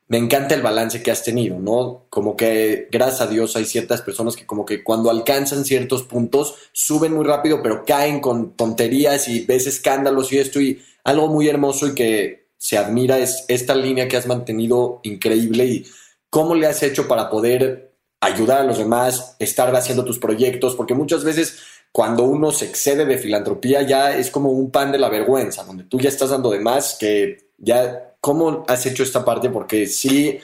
me 0.08 0.18
encanta 0.18 0.56
el 0.56 0.62
balance 0.62 1.04
que 1.04 1.12
has 1.12 1.26
tenido, 1.26 1.60
¿no? 1.60 2.06
Como 2.10 2.38
que 2.38 2.88
gracias 2.90 3.20
a 3.20 3.28
Dios 3.28 3.58
hay 3.58 3.66
ciertas 3.66 4.02
personas 4.02 4.38
que 4.38 4.46
como 4.46 4.66
que 4.66 4.82
cuando 4.82 5.10
alcanzan 5.10 5.66
ciertos 5.66 6.04
puntos 6.04 6.56
suben 6.72 7.14
muy 7.14 7.26
rápido, 7.26 7.62
pero 7.62 7.84
caen 7.84 8.22
con 8.22 8.56
tonterías 8.56 9.28
y 9.28 9.42
ves 9.42 9.68
escándalos 9.68 10.32
y 10.32 10.38
esto 10.38 10.62
y 10.62 10.82
algo 11.04 11.28
muy 11.28 11.50
hermoso 11.50 11.88
y 11.88 11.96
que 11.96 12.48
se 12.58 12.78
admira 12.78 13.20
es 13.20 13.44
esta 13.50 13.76
línea 13.76 14.08
que 14.08 14.16
has 14.16 14.26
mantenido 14.26 15.02
increíble 15.04 15.66
y 15.66 15.86
cómo 16.30 16.56
le 16.56 16.68
has 16.68 16.82
hecho 16.82 17.10
para 17.10 17.30
poder 17.30 17.93
ayudar 18.24 18.62
a 18.62 18.64
los 18.64 18.78
demás, 18.78 19.36
estar 19.40 19.74
haciendo 19.76 20.06
tus 20.06 20.20
proyectos, 20.20 20.76
porque 20.76 20.94
muchas 20.94 21.24
veces 21.24 21.60
cuando 21.92 22.24
uno 22.24 22.52
se 22.52 22.66
excede 22.66 23.06
de 23.06 23.18
filantropía 23.18 23.84
ya 23.84 24.16
es 24.16 24.32
como 24.32 24.50
un 24.50 24.72
pan 24.72 24.92
de 24.92 24.98
la 24.98 25.10
vergüenza, 25.10 25.64
donde 25.64 25.84
tú 25.84 26.00
ya 26.00 26.10
estás 26.10 26.32
dando 26.32 26.50
de 26.50 26.60
más 26.60 26.98
que 27.00 27.50
ya, 27.58 28.16
¿cómo 28.20 28.66
has 28.68 28.86
hecho 28.86 29.04
esta 29.04 29.24
parte? 29.24 29.50
Porque 29.50 29.86
sí, 29.86 30.40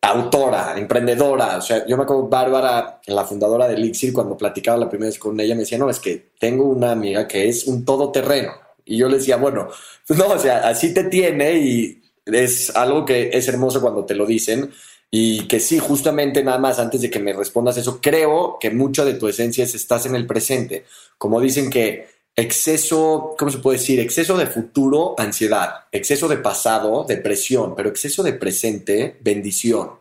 autora, 0.00 0.74
emprendedora, 0.76 1.58
o 1.58 1.62
sea, 1.62 1.86
yo 1.86 1.96
me 1.96 2.04
acuerdo, 2.04 2.28
Bárbara, 2.28 3.00
la 3.06 3.24
fundadora 3.24 3.68
de 3.68 3.74
Elixir, 3.74 4.12
cuando 4.12 4.36
platicaba 4.36 4.78
la 4.78 4.88
primera 4.88 5.10
vez 5.10 5.18
con 5.18 5.38
ella, 5.38 5.54
me 5.54 5.60
decía, 5.60 5.78
no, 5.78 5.90
es 5.90 6.00
que 6.00 6.30
tengo 6.38 6.64
una 6.64 6.90
amiga 6.92 7.28
que 7.28 7.48
es 7.48 7.66
un 7.66 7.84
todoterreno. 7.84 8.52
Y 8.84 8.96
yo 8.96 9.08
le 9.08 9.18
decía, 9.18 9.36
bueno, 9.36 9.68
no, 10.08 10.26
o 10.28 10.38
sea, 10.38 10.68
así 10.68 10.94
te 10.94 11.04
tiene 11.04 11.52
y 11.52 12.02
es 12.26 12.74
algo 12.74 13.04
que 13.04 13.30
es 13.32 13.46
hermoso 13.48 13.80
cuando 13.80 14.04
te 14.04 14.14
lo 14.14 14.26
dicen, 14.26 14.70
y 15.10 15.48
que 15.48 15.58
sí, 15.58 15.78
justamente 15.78 16.44
nada 16.44 16.58
más 16.58 16.78
antes 16.78 17.00
de 17.00 17.10
que 17.10 17.18
me 17.18 17.32
respondas 17.32 17.76
eso, 17.76 18.00
creo 18.00 18.58
que 18.60 18.70
mucho 18.70 19.04
de 19.04 19.14
tu 19.14 19.26
esencia 19.26 19.64
es 19.64 19.74
estás 19.74 20.06
en 20.06 20.14
el 20.14 20.26
presente. 20.26 20.84
Como 21.18 21.40
dicen 21.40 21.68
que 21.68 22.08
exceso, 22.36 23.34
¿cómo 23.36 23.50
se 23.50 23.58
puede 23.58 23.78
decir? 23.78 23.98
Exceso 23.98 24.36
de 24.36 24.46
futuro, 24.46 25.16
ansiedad. 25.18 25.86
Exceso 25.90 26.28
de 26.28 26.36
pasado, 26.36 27.04
depresión. 27.04 27.74
Pero 27.74 27.88
exceso 27.88 28.22
de 28.22 28.34
presente, 28.34 29.18
bendición. 29.20 30.00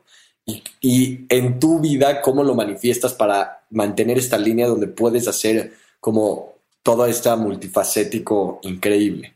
Y, 0.82 1.26
en 1.30 1.60
tu 1.60 1.80
vida, 1.80 2.22
¿cómo 2.22 2.44
lo 2.44 2.56
manifiestas 2.56 3.14
para 3.14 3.64
mantener 3.70 4.18
esta 4.18 4.38
línea 4.38 4.68
donde 4.68 4.88
puedes 4.88 5.28
hacer 5.28 5.74
como 6.00 6.54
todo 6.82 7.06
este 7.06 7.36
multifacético 7.36 8.60
increíble? 8.64 9.36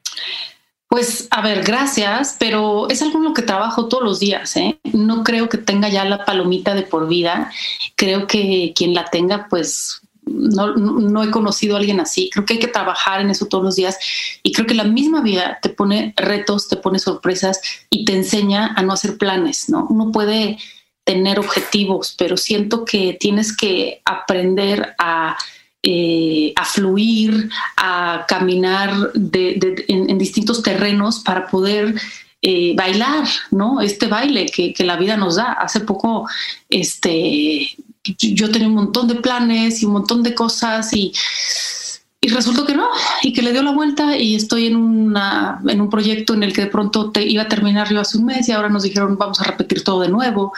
Pues 0.93 1.27
a 1.32 1.41
ver, 1.41 1.63
gracias, 1.63 2.36
pero 2.38 2.88
es 2.88 3.01
algo 3.01 3.17
en 3.17 3.23
lo 3.23 3.34
que 3.34 3.41
trabajo 3.41 3.88
todos 3.88 4.03
los 4.03 4.19
días. 4.19 4.56
¿eh? 4.58 4.77
No 4.93 5.23
creo 5.23 5.49
que 5.49 5.58
tenga 5.58 5.89
ya 5.89 6.06
la 6.06 6.23
palomita 6.23 6.75
de 6.75 6.84
por 6.84 7.08
vida. 7.08 7.51
Creo 7.95 8.27
que 8.27 8.73
quien 8.75 8.93
la 8.93 9.06
tenga, 9.06 9.47
pues 9.49 10.01
no, 10.23 10.75
no, 10.75 11.23
he 11.23 11.32
conocido 11.32 11.75
a 11.75 11.79
alguien 11.79 11.99
así. 11.99 12.29
Creo 12.32 12.45
que 12.45 12.53
hay 12.53 12.60
que 12.60 12.67
trabajar 12.67 13.21
en 13.21 13.32
eso 13.32 13.47
todos 13.47 13.63
los 13.63 13.75
días 13.75 13.97
y 14.43 14.51
creo 14.51 14.67
que 14.67 14.75
la 14.75 14.84
misma 14.84 15.23
vida 15.23 15.58
te 15.63 15.69
pone 15.69 16.13
retos, 16.15 16.67
te 16.67 16.77
pone 16.77 16.99
sorpresas 16.99 17.60
y 17.89 18.06
te 18.06 18.13
enseña 18.13 18.75
a 18.75 18.84
no 18.84 18.93
hacer 18.93 19.17
planes. 19.17 19.69
¿no? 19.69 19.88
Uno 19.89 20.12
puede 20.12 20.60
tener 21.06 21.39
objetivos, 21.39 22.13
pero 22.15 22.38
siento 22.38 22.86
que 22.86 23.17
tienes 23.19 23.58
que 23.58 24.03
aprender 24.06 24.93
a 24.99 25.38
eh, 25.85 26.53
a 26.55 26.63
fluir, 26.63 27.49
a 27.75 28.25
caminar 28.25 29.11
en, 29.33 30.17
distintos 30.17 30.63
terrenos 30.63 31.19
para 31.19 31.45
poder 31.47 31.93
eh, 32.41 32.73
bailar, 32.73 33.27
¿no? 33.51 33.81
Este 33.81 34.07
baile 34.07 34.45
que, 34.45 34.73
la 34.85 34.95
vida 34.95 35.17
nos 35.17 35.35
da. 35.35 35.51
Hace 35.51 35.81
poco, 35.81 36.29
este, 36.69 37.75
yo 38.17 38.49
tenía 38.49 38.69
un 38.69 38.75
montón 38.75 39.09
de 39.09 39.15
planes 39.15 39.83
y 39.83 39.85
un 39.85 39.91
montón 39.91 40.23
de 40.23 40.33
cosas 40.33 40.93
y, 40.93 41.11
y 42.21 42.29
resultó 42.29 42.65
que 42.65 42.75
no, 42.75 42.87
y 43.21 43.33
que 43.33 43.41
le 43.41 43.51
dio 43.51 43.61
la 43.61 43.71
vuelta 43.71 44.15
y 44.15 44.35
estoy 44.35 44.67
en, 44.67 44.77
una, 44.77 45.61
en 45.67 45.81
un 45.81 45.89
proyecto 45.89 46.33
en 46.33 46.43
el 46.43 46.53
que 46.53 46.61
de 46.61 46.67
pronto 46.67 47.11
te 47.11 47.27
iba 47.27 47.43
a 47.43 47.49
terminar 47.49 47.89
yo 47.89 47.99
hace 47.99 48.17
un 48.17 48.23
mes 48.23 48.47
y 48.47 48.53
ahora 48.53 48.69
nos 48.69 48.83
dijeron 48.83 49.17
vamos 49.17 49.41
a 49.41 49.43
repetir 49.43 49.83
todo 49.83 49.99
de 49.99 50.07
nuevo 50.07 50.53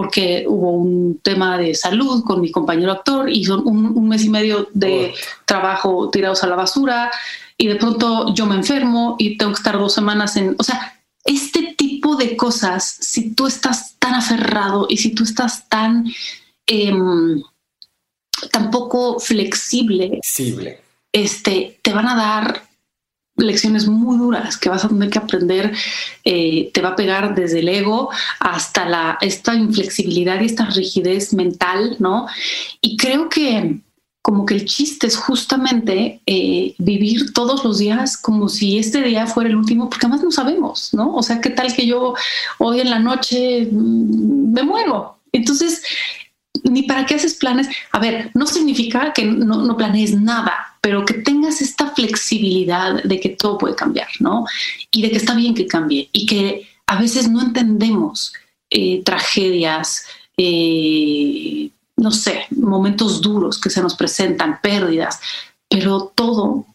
porque 0.00 0.46
hubo 0.48 0.72
un 0.72 1.20
tema 1.22 1.58
de 1.58 1.74
salud 1.74 2.24
con 2.24 2.40
mi 2.40 2.50
compañero 2.50 2.90
actor 2.90 3.28
y 3.28 3.44
son 3.44 3.66
un, 3.66 4.08
mes 4.08 4.24
y 4.24 4.30
medio 4.30 4.66
de 4.72 5.12
trabajo 5.44 6.08
tirados 6.08 6.42
a 6.42 6.46
la 6.46 6.56
basura 6.56 7.10
y 7.58 7.66
de 7.66 7.74
pronto 7.74 8.32
yo 8.32 8.46
me 8.46 8.54
enfermo 8.54 9.16
y 9.18 9.36
tengo 9.36 9.52
que 9.52 9.58
estar 9.58 9.78
dos 9.78 9.92
semanas 9.92 10.38
en, 10.38 10.56
o 10.58 10.62
sea, 10.62 10.98
este 11.22 11.74
tipo 11.76 12.16
de 12.16 12.34
cosas, 12.34 12.96
si 13.00 13.34
tú 13.34 13.46
estás 13.46 13.96
tan 13.98 14.14
aferrado 14.14 14.86
y 14.88 14.96
si 14.96 15.10
tú 15.10 15.24
estás 15.24 15.68
tan, 15.68 16.06
eh, 16.66 16.94
tan 18.50 18.70
poco 18.70 19.20
flexible, 19.20 20.18
este, 21.12 21.78
te 21.82 21.92
van 21.92 22.08
a 22.08 22.16
dar 22.16 22.69
lecciones 23.40 23.86
muy 23.86 24.18
duras 24.18 24.56
que 24.56 24.68
vas 24.68 24.84
a 24.84 24.88
tener 24.88 25.10
que 25.10 25.18
aprender, 25.18 25.72
eh, 26.24 26.70
te 26.72 26.82
va 26.82 26.90
a 26.90 26.96
pegar 26.96 27.34
desde 27.34 27.60
el 27.60 27.68
ego 27.68 28.10
hasta 28.38 28.88
la, 28.88 29.18
esta 29.20 29.54
inflexibilidad 29.54 30.40
y 30.40 30.46
esta 30.46 30.66
rigidez 30.66 31.32
mental, 31.32 31.96
¿no? 31.98 32.26
Y 32.80 32.96
creo 32.96 33.28
que 33.28 33.80
como 34.22 34.44
que 34.44 34.54
el 34.54 34.66
chiste 34.66 35.06
es 35.06 35.16
justamente 35.16 36.20
eh, 36.26 36.74
vivir 36.78 37.32
todos 37.32 37.64
los 37.64 37.78
días 37.78 38.16
como 38.18 38.48
si 38.48 38.78
este 38.78 39.02
día 39.02 39.26
fuera 39.26 39.48
el 39.48 39.56
último, 39.56 39.88
porque 39.88 40.06
además 40.06 40.22
no 40.22 40.30
sabemos, 40.30 40.92
¿no? 40.92 41.14
O 41.14 41.22
sea, 41.22 41.40
¿qué 41.40 41.50
tal 41.50 41.74
que 41.74 41.86
yo 41.86 42.14
hoy 42.58 42.80
en 42.80 42.90
la 42.90 42.98
noche 42.98 43.66
mm, 43.70 44.52
me 44.52 44.62
muero? 44.62 45.16
Entonces, 45.32 45.82
ni 46.64 46.82
para 46.84 47.06
qué 47.06 47.14
haces 47.14 47.34
planes. 47.34 47.68
A 47.92 47.98
ver, 47.98 48.30
no 48.34 48.46
significa 48.46 49.12
que 49.12 49.24
no, 49.24 49.62
no 49.62 49.76
planees 49.76 50.18
nada, 50.20 50.76
pero 50.80 51.04
que 51.04 51.14
tengas 51.14 51.60
esta 51.60 51.90
flexibilidad 51.90 53.02
de 53.02 53.20
que 53.20 53.30
todo 53.30 53.58
puede 53.58 53.74
cambiar, 53.74 54.08
¿no? 54.18 54.44
Y 54.90 55.02
de 55.02 55.10
que 55.10 55.16
está 55.16 55.34
bien 55.34 55.54
que 55.54 55.66
cambie 55.66 56.08
y 56.12 56.26
que 56.26 56.68
a 56.86 57.00
veces 57.00 57.28
no 57.28 57.40
entendemos 57.40 58.32
eh, 58.70 59.02
tragedias, 59.04 60.04
eh, 60.36 61.70
no 61.96 62.10
sé, 62.10 62.46
momentos 62.50 63.20
duros 63.20 63.60
que 63.60 63.70
se 63.70 63.82
nos 63.82 63.94
presentan, 63.94 64.60
pérdidas, 64.60 65.20
pero 65.68 66.12
todo 66.14 66.66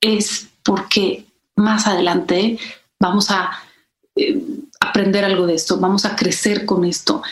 es 0.00 0.48
porque 0.62 1.26
más 1.56 1.86
adelante 1.86 2.58
vamos 3.00 3.30
a 3.30 3.50
eh, 4.16 4.40
aprender 4.80 5.24
algo 5.24 5.46
de 5.46 5.54
esto, 5.54 5.78
vamos 5.78 6.04
a 6.04 6.14
crecer 6.14 6.64
con 6.64 6.84
esto. 6.84 7.22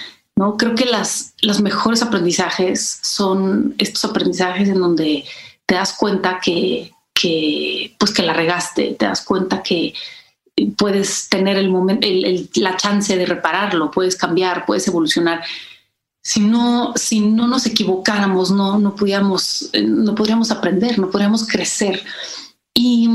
¿No? 0.42 0.56
Creo 0.56 0.74
que 0.74 0.86
las, 0.86 1.34
los 1.40 1.60
mejores 1.60 2.02
aprendizajes 2.02 2.98
son 3.00 3.76
estos 3.78 4.04
aprendizajes 4.04 4.68
en 4.68 4.80
donde 4.80 5.24
te 5.66 5.76
das 5.76 5.92
cuenta 5.92 6.40
que, 6.42 6.92
que, 7.14 7.94
pues 7.96 8.12
que 8.12 8.24
la 8.24 8.32
regaste, 8.32 8.96
te 8.98 9.06
das 9.06 9.24
cuenta 9.24 9.62
que 9.62 9.94
puedes 10.76 11.28
tener 11.28 11.56
el 11.58 11.70
momento, 11.70 12.08
la 12.56 12.76
chance 12.76 13.16
de 13.16 13.24
repararlo, 13.24 13.92
puedes 13.92 14.16
cambiar, 14.16 14.66
puedes 14.66 14.88
evolucionar. 14.88 15.44
Si 16.20 16.40
no, 16.40 16.92
si 16.96 17.20
no 17.20 17.46
nos 17.46 17.64
equivocáramos, 17.66 18.50
no, 18.50 18.80
no, 18.80 18.96
pudiéramos, 18.96 19.70
no 19.80 20.16
podríamos 20.16 20.50
aprender, 20.50 20.98
no 20.98 21.08
podríamos 21.08 21.46
crecer. 21.46 22.02
Y 22.74 23.08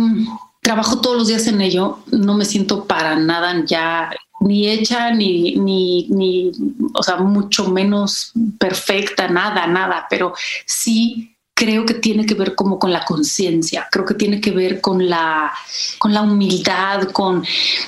trabajo 0.62 1.02
todos 1.02 1.18
los 1.18 1.28
días 1.28 1.46
en 1.48 1.60
ello, 1.60 2.00
no 2.10 2.36
me 2.36 2.46
siento 2.46 2.86
para 2.86 3.18
nada 3.18 3.66
ya 3.66 4.12
ni 4.40 4.70
hecha, 4.70 5.12
ni, 5.12 5.56
ni, 5.56 6.08
ni, 6.10 6.52
o 6.94 7.04
sea, 7.04 7.18
mucho 7.18 7.70
menos 7.70 8.32
perfecta, 8.60 9.28
nada, 9.28 9.68
nada, 9.68 10.06
pero 10.10 10.34
sí 10.66 11.36
creo 11.54 11.86
que 11.86 11.96
tiene 11.96 12.26
que 12.26 12.36
ver 12.36 12.54
como 12.54 12.78
con 12.78 12.94
la 12.94 13.04
conciencia, 13.04 13.88
creo 13.92 14.06
que 14.06 14.14
tiene 14.14 14.40
que 14.40 14.52
ver 14.52 14.80
con 14.80 15.10
la, 15.10 15.52
con 15.98 16.14
la 16.14 16.22
humildad, 16.22 17.10
con, 17.12 17.44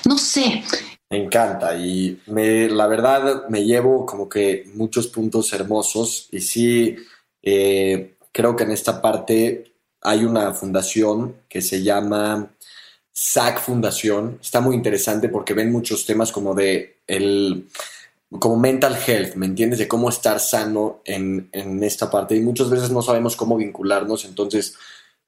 no 0.05 0.17
sé. 0.17 0.63
Me 1.11 1.23
encanta 1.23 1.77
y 1.77 2.19
me, 2.27 2.67
la 2.67 2.87
verdad 2.87 3.47
me 3.49 3.63
llevo 3.63 4.05
como 4.05 4.27
que 4.27 4.69
muchos 4.73 5.07
puntos 5.07 5.53
hermosos 5.53 6.27
y 6.31 6.41
sí, 6.41 6.95
eh, 7.43 8.15
creo 8.31 8.55
que 8.55 8.63
en 8.63 8.71
esta 8.71 9.01
parte 9.01 9.71
hay 10.01 10.23
una 10.23 10.51
fundación 10.53 11.35
que 11.47 11.61
se 11.61 11.83
llama 11.83 12.51
SAC 13.13 13.61
Fundación. 13.61 14.39
Está 14.41 14.61
muy 14.61 14.75
interesante 14.75 15.29
porque 15.29 15.53
ven 15.53 15.71
muchos 15.71 16.05
temas 16.05 16.31
como 16.31 16.53
de 16.53 16.97
el 17.07 17.67
como 18.37 18.57
mental 18.57 18.95
health, 19.07 19.35
¿me 19.35 19.47
entiendes? 19.47 19.79
De 19.79 19.87
cómo 19.87 20.09
estar 20.09 20.39
sano 20.39 21.01
en, 21.03 21.49
en, 21.51 21.83
esta 21.83 22.11
parte. 22.11 22.35
Y 22.35 22.41
muchas 22.41 22.69
veces 22.69 22.91
no 22.91 23.01
sabemos 23.01 23.35
cómo 23.35 23.57
vincularnos. 23.57 24.23
Entonces, 24.25 24.75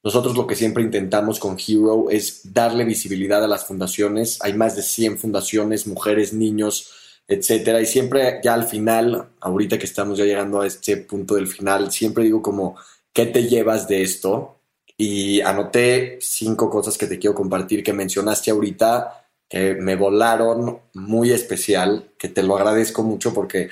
nosotros 0.04 0.36
lo 0.36 0.48
que 0.48 0.56
siempre 0.56 0.84
intentamos 0.84 1.40
con 1.40 1.58
Hero 1.60 2.10
es 2.10 2.54
darle 2.54 2.86
visibilidad 2.86 3.44
a 3.44 3.48
las 3.48 3.66
fundaciones. 3.66 4.40
Hay 4.42 4.54
más 4.54 4.76
de 4.76 4.84
100 4.84 5.18
fundaciones, 5.18 5.88
mujeres, 5.88 6.34
niños, 6.34 6.92
etcétera. 7.28 7.82
Y 7.82 7.86
siempre 7.86 8.40
ya 8.44 8.54
al 8.54 8.66
final, 8.66 9.30
ahorita 9.40 9.78
que 9.80 9.86
estamos 9.86 10.18
ya 10.18 10.26
llegando 10.26 10.62
a 10.62 10.68
este 10.68 10.98
punto 10.98 11.36
del 11.36 11.48
final, 11.48 11.92
siempre 11.92 12.24
digo 12.24 12.42
como, 12.42 12.76
¿qué 13.14 13.28
te 13.28 13.48
llevas 13.48 13.88
de 13.88 14.02
esto? 14.02 14.58
Y 15.04 15.42
anoté 15.42 16.20
cinco 16.22 16.70
cosas 16.70 16.96
que 16.96 17.08
te 17.08 17.18
quiero 17.18 17.34
compartir 17.34 17.84
que 17.84 17.92
mencionaste 17.92 18.52
ahorita 18.52 19.26
que 19.50 19.74
me 19.74 19.96
volaron 19.96 20.78
muy 20.94 21.32
especial, 21.32 22.12
que 22.20 22.30
te 22.30 22.44
lo 22.44 22.56
agradezco 22.56 23.02
mucho 23.02 23.34
porque 23.34 23.70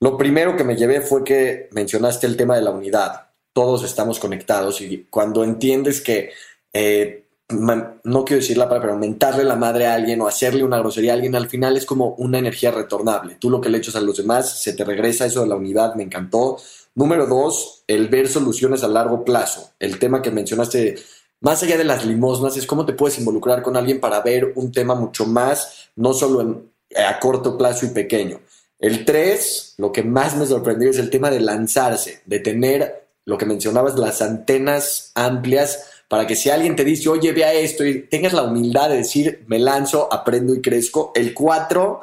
lo 0.00 0.18
primero 0.18 0.54
que 0.54 0.64
me 0.64 0.76
llevé 0.76 1.00
fue 1.00 1.24
que 1.24 1.70
mencionaste 1.72 2.26
el 2.26 2.36
tema 2.36 2.56
de 2.56 2.60
la 2.60 2.72
unidad. 2.72 3.28
Todos 3.54 3.84
estamos 3.84 4.18
conectados 4.18 4.82
y 4.82 5.06
cuando 5.08 5.44
entiendes 5.44 6.02
que, 6.02 6.32
eh, 6.74 7.24
no 7.48 8.24
quiero 8.26 8.42
decir 8.42 8.58
la 8.58 8.68
palabra, 8.68 8.88
pero 8.88 8.98
mentarle 8.98 9.44
la 9.44 9.56
madre 9.56 9.86
a 9.86 9.94
alguien 9.94 10.20
o 10.20 10.28
hacerle 10.28 10.62
una 10.62 10.80
grosería 10.80 11.12
a 11.12 11.14
alguien, 11.14 11.36
al 11.36 11.48
final 11.48 11.78
es 11.78 11.86
como 11.86 12.10
una 12.16 12.38
energía 12.38 12.70
retornable. 12.70 13.36
Tú 13.40 13.48
lo 13.48 13.62
que 13.62 13.70
le 13.70 13.78
echas 13.78 13.96
a 13.96 14.02
los 14.02 14.18
demás, 14.18 14.60
se 14.60 14.74
te 14.74 14.84
regresa 14.84 15.24
eso 15.24 15.40
de 15.40 15.48
la 15.48 15.56
unidad, 15.56 15.94
me 15.94 16.02
encantó. 16.02 16.58
Número 16.96 17.26
dos, 17.26 17.84
el 17.86 18.08
ver 18.08 18.26
soluciones 18.26 18.82
a 18.82 18.88
largo 18.88 19.24
plazo. 19.24 19.70
El 19.78 19.98
tema 19.98 20.22
que 20.22 20.30
mencionaste 20.32 20.96
más 21.40 21.62
allá 21.62 21.76
de 21.76 21.84
las 21.84 22.04
limosnas, 22.04 22.56
es 22.56 22.66
cómo 22.66 22.86
te 22.86 22.94
puedes 22.94 23.18
involucrar 23.18 23.62
con 23.62 23.76
alguien 23.76 24.00
para 24.00 24.20
ver 24.20 24.52
un 24.56 24.72
tema 24.72 24.94
mucho 24.94 25.26
más, 25.26 25.90
no 25.94 26.14
solo 26.14 26.40
en, 26.40 26.70
a 26.96 27.20
corto 27.20 27.58
plazo 27.58 27.86
y 27.86 27.90
pequeño. 27.90 28.40
El 28.78 29.04
tres, 29.04 29.74
lo 29.76 29.92
que 29.92 30.02
más 30.02 30.36
me 30.36 30.46
sorprendió 30.46 30.90
es 30.90 30.98
el 30.98 31.10
tema 31.10 31.30
de 31.30 31.40
lanzarse, 31.40 32.22
de 32.24 32.40
tener 32.40 33.08
lo 33.26 33.36
que 33.36 33.46
mencionabas, 33.46 33.98
las 33.98 34.22
antenas 34.22 35.12
amplias 35.14 35.84
para 36.08 36.26
que 36.26 36.36
si 36.36 36.50
alguien 36.50 36.76
te 36.76 36.84
dice, 36.84 37.08
oye, 37.08 37.32
vea 37.32 37.52
esto, 37.52 37.84
y 37.84 38.02
tengas 38.02 38.32
la 38.32 38.44
humildad 38.44 38.88
de 38.88 38.98
decir, 38.98 39.44
me 39.48 39.58
lanzo, 39.58 40.08
aprendo 40.12 40.54
y 40.54 40.62
crezco. 40.62 41.12
El 41.14 41.34
cuatro, 41.34 42.02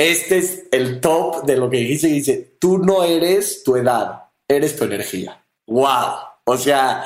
este 0.00 0.38
es 0.38 0.62
el 0.70 0.98
top 0.98 1.44
de 1.44 1.56
lo 1.58 1.68
que 1.68 1.76
dijiste, 1.76 2.06
dice, 2.06 2.56
tú 2.58 2.78
no 2.78 3.04
eres 3.04 3.62
tu 3.62 3.76
edad, 3.76 4.28
eres 4.48 4.74
tu 4.74 4.84
energía. 4.84 5.44
¡Wow! 5.66 6.14
O 6.44 6.56
sea, 6.56 7.04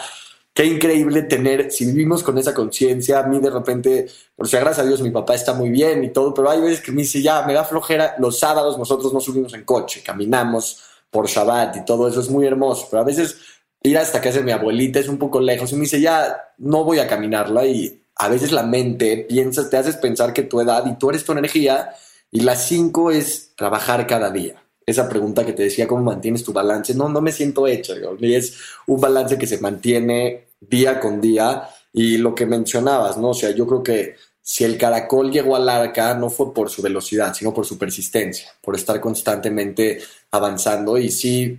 qué 0.53 0.65
increíble 0.65 1.23
tener, 1.23 1.73
si 1.73 1.87
vivimos 1.87 2.23
con 2.23 2.39
esa 2.39 2.55
conciencia, 2.55 3.19
a 3.19 3.25
mí 3.25 3.41
de 3.41 3.51
repente, 3.51 4.07
por 4.37 4.47
si 4.47 4.57
gracias 4.57 4.87
a 4.87 4.89
Dios 4.89 5.03
mi 5.03 5.11
papá 5.11 5.35
está 5.35 5.55
muy 5.55 5.71
bien 5.71 6.05
y 6.05 6.11
todo, 6.11 6.33
pero 6.33 6.49
hay 6.49 6.61
veces 6.61 6.81
que 6.81 6.93
me 6.93 7.03
dice, 7.03 7.21
ya, 7.21 7.43
me 7.43 7.53
da 7.53 7.65
flojera, 7.65 8.15
los 8.19 8.39
sábados 8.39 8.79
nosotros 8.79 9.13
no 9.13 9.21
subimos 9.21 9.53
en 9.55 9.65
coche, 9.65 10.01
caminamos 10.05 10.81
por 11.11 11.27
Shabbat 11.27 11.77
y 11.79 11.85
todo 11.85 12.07
eso 12.07 12.21
es 12.21 12.31
muy 12.31 12.47
hermoso, 12.47 12.87
pero 12.89 13.03
a 13.03 13.07
veces 13.07 13.37
ir 13.83 13.99
hasta 13.99 14.21
casa 14.21 14.39
de 14.39 14.45
mi 14.45 14.53
abuelita 14.53 15.01
es 15.01 15.09
un 15.09 15.19
poco 15.19 15.41
lejos 15.41 15.73
y 15.73 15.75
me 15.75 15.83
dice, 15.83 16.01
ya, 16.01 16.53
no 16.59 16.85
voy 16.85 17.01
a 17.01 17.09
caminarla 17.09 17.67
y 17.67 18.05
a 18.15 18.29
veces 18.29 18.53
la 18.53 18.63
mente 18.63 19.27
piensa, 19.29 19.69
te 19.69 19.79
haces 19.79 19.97
pensar 19.97 20.33
que 20.33 20.43
tu 20.43 20.61
edad 20.61 20.87
y 20.87 20.95
tú 20.95 21.11
eres 21.11 21.25
tu 21.25 21.33
energía 21.33 21.93
y 22.35 22.40
las 22.40 22.68
cinco 22.68 23.11
es 23.11 23.53
trabajar 23.57 24.07
cada 24.07 24.31
día 24.31 24.64
esa 24.87 25.09
pregunta 25.09 25.44
que 25.44 25.53
te 25.53 25.64
decía, 25.64 25.88
¿cómo 25.88 26.03
mantienes 26.03 26.44
tu 26.44 26.53
balance? 26.53 26.94
No, 26.94 27.09
no 27.09 27.20
me 27.20 27.33
siento 27.33 27.66
hecho. 27.66 27.94
Y 28.18 28.35
es 28.35 28.59
un 28.87 29.01
balance 29.01 29.38
que 29.38 29.47
se 29.47 29.59
mantiene 29.59 30.49
día 30.61 31.01
con 31.01 31.20
día. 31.20 31.68
Y 31.92 32.18
lo 32.18 32.35
que 32.35 32.47
mencionabas, 32.47 33.16
¿no? 33.16 33.31
O 33.31 33.35
sea, 33.35 33.51
yo 33.51 33.66
creo 33.66 33.83
que 33.83 34.16
si 34.42 34.64
el 34.64 34.77
caracol 34.77 35.31
llegó 35.31 35.57
al 35.57 35.68
arca 35.68 36.14
no 36.14 36.29
fue 36.29 36.53
por 36.53 36.68
su 36.68 36.83
velocidad, 36.83 37.33
sino 37.35 37.55
por 37.55 37.64
su 37.64 37.79
persistencia, 37.79 38.49
por 38.61 38.75
estar 38.77 39.01
constantemente 39.01 40.01
avanzando. 40.31 40.99
Y 40.99 41.11
sí, 41.11 41.59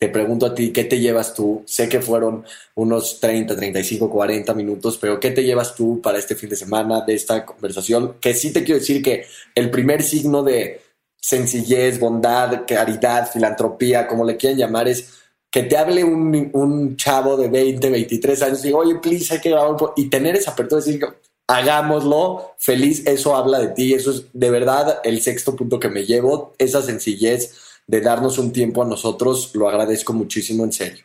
te 0.00 0.08
pregunto 0.08 0.46
a 0.46 0.54
ti, 0.54 0.72
¿qué 0.72 0.84
te 0.84 0.98
llevas 0.98 1.34
tú? 1.34 1.62
Sé 1.66 1.86
que 1.86 2.00
fueron 2.00 2.42
unos 2.74 3.20
30, 3.20 3.54
35, 3.54 4.08
40 4.08 4.54
minutos, 4.54 4.96
pero 4.96 5.20
¿qué 5.20 5.30
te 5.30 5.44
llevas 5.44 5.74
tú 5.74 6.00
para 6.00 6.16
este 6.16 6.34
fin 6.34 6.48
de 6.48 6.56
semana 6.56 7.02
de 7.02 7.12
esta 7.12 7.44
conversación? 7.44 8.14
Que 8.18 8.32
sí 8.32 8.50
te 8.50 8.64
quiero 8.64 8.80
decir 8.80 9.02
que 9.02 9.26
el 9.54 9.70
primer 9.70 10.02
signo 10.02 10.42
de 10.42 10.80
sencillez, 11.20 12.00
bondad, 12.00 12.62
caridad, 12.66 13.30
filantropía, 13.30 14.06
como 14.06 14.24
le 14.24 14.38
quieran 14.38 14.58
llamar, 14.58 14.88
es 14.88 15.20
que 15.50 15.64
te 15.64 15.76
hable 15.76 16.02
un, 16.02 16.48
un 16.54 16.96
chavo 16.96 17.36
de 17.36 17.48
20, 17.50 17.90
23 17.90 18.42
años 18.42 18.60
y 18.60 18.68
diga, 18.68 18.78
oye, 18.78 18.94
please, 19.00 19.34
hay 19.34 19.40
que 19.40 19.50
grabar 19.50 19.72
un 19.72 19.90
Y 19.96 20.08
tener 20.08 20.34
esa 20.34 20.52
apertura, 20.52 20.80
decir, 20.80 20.98
hagámoslo, 21.46 22.54
feliz, 22.56 23.06
eso 23.06 23.36
habla 23.36 23.58
de 23.58 23.68
ti, 23.68 23.92
eso 23.92 24.12
es 24.12 24.24
de 24.32 24.50
verdad 24.50 25.00
el 25.04 25.20
sexto 25.20 25.54
punto 25.54 25.78
que 25.78 25.90
me 25.90 26.06
llevo, 26.06 26.54
esa 26.56 26.80
sencillez 26.80 27.69
de 27.86 28.00
darnos 28.00 28.38
un 28.38 28.52
tiempo 28.52 28.82
a 28.82 28.86
nosotros, 28.86 29.50
lo 29.54 29.68
agradezco 29.68 30.12
muchísimo, 30.12 30.64
en 30.64 30.72
serio. 30.72 31.04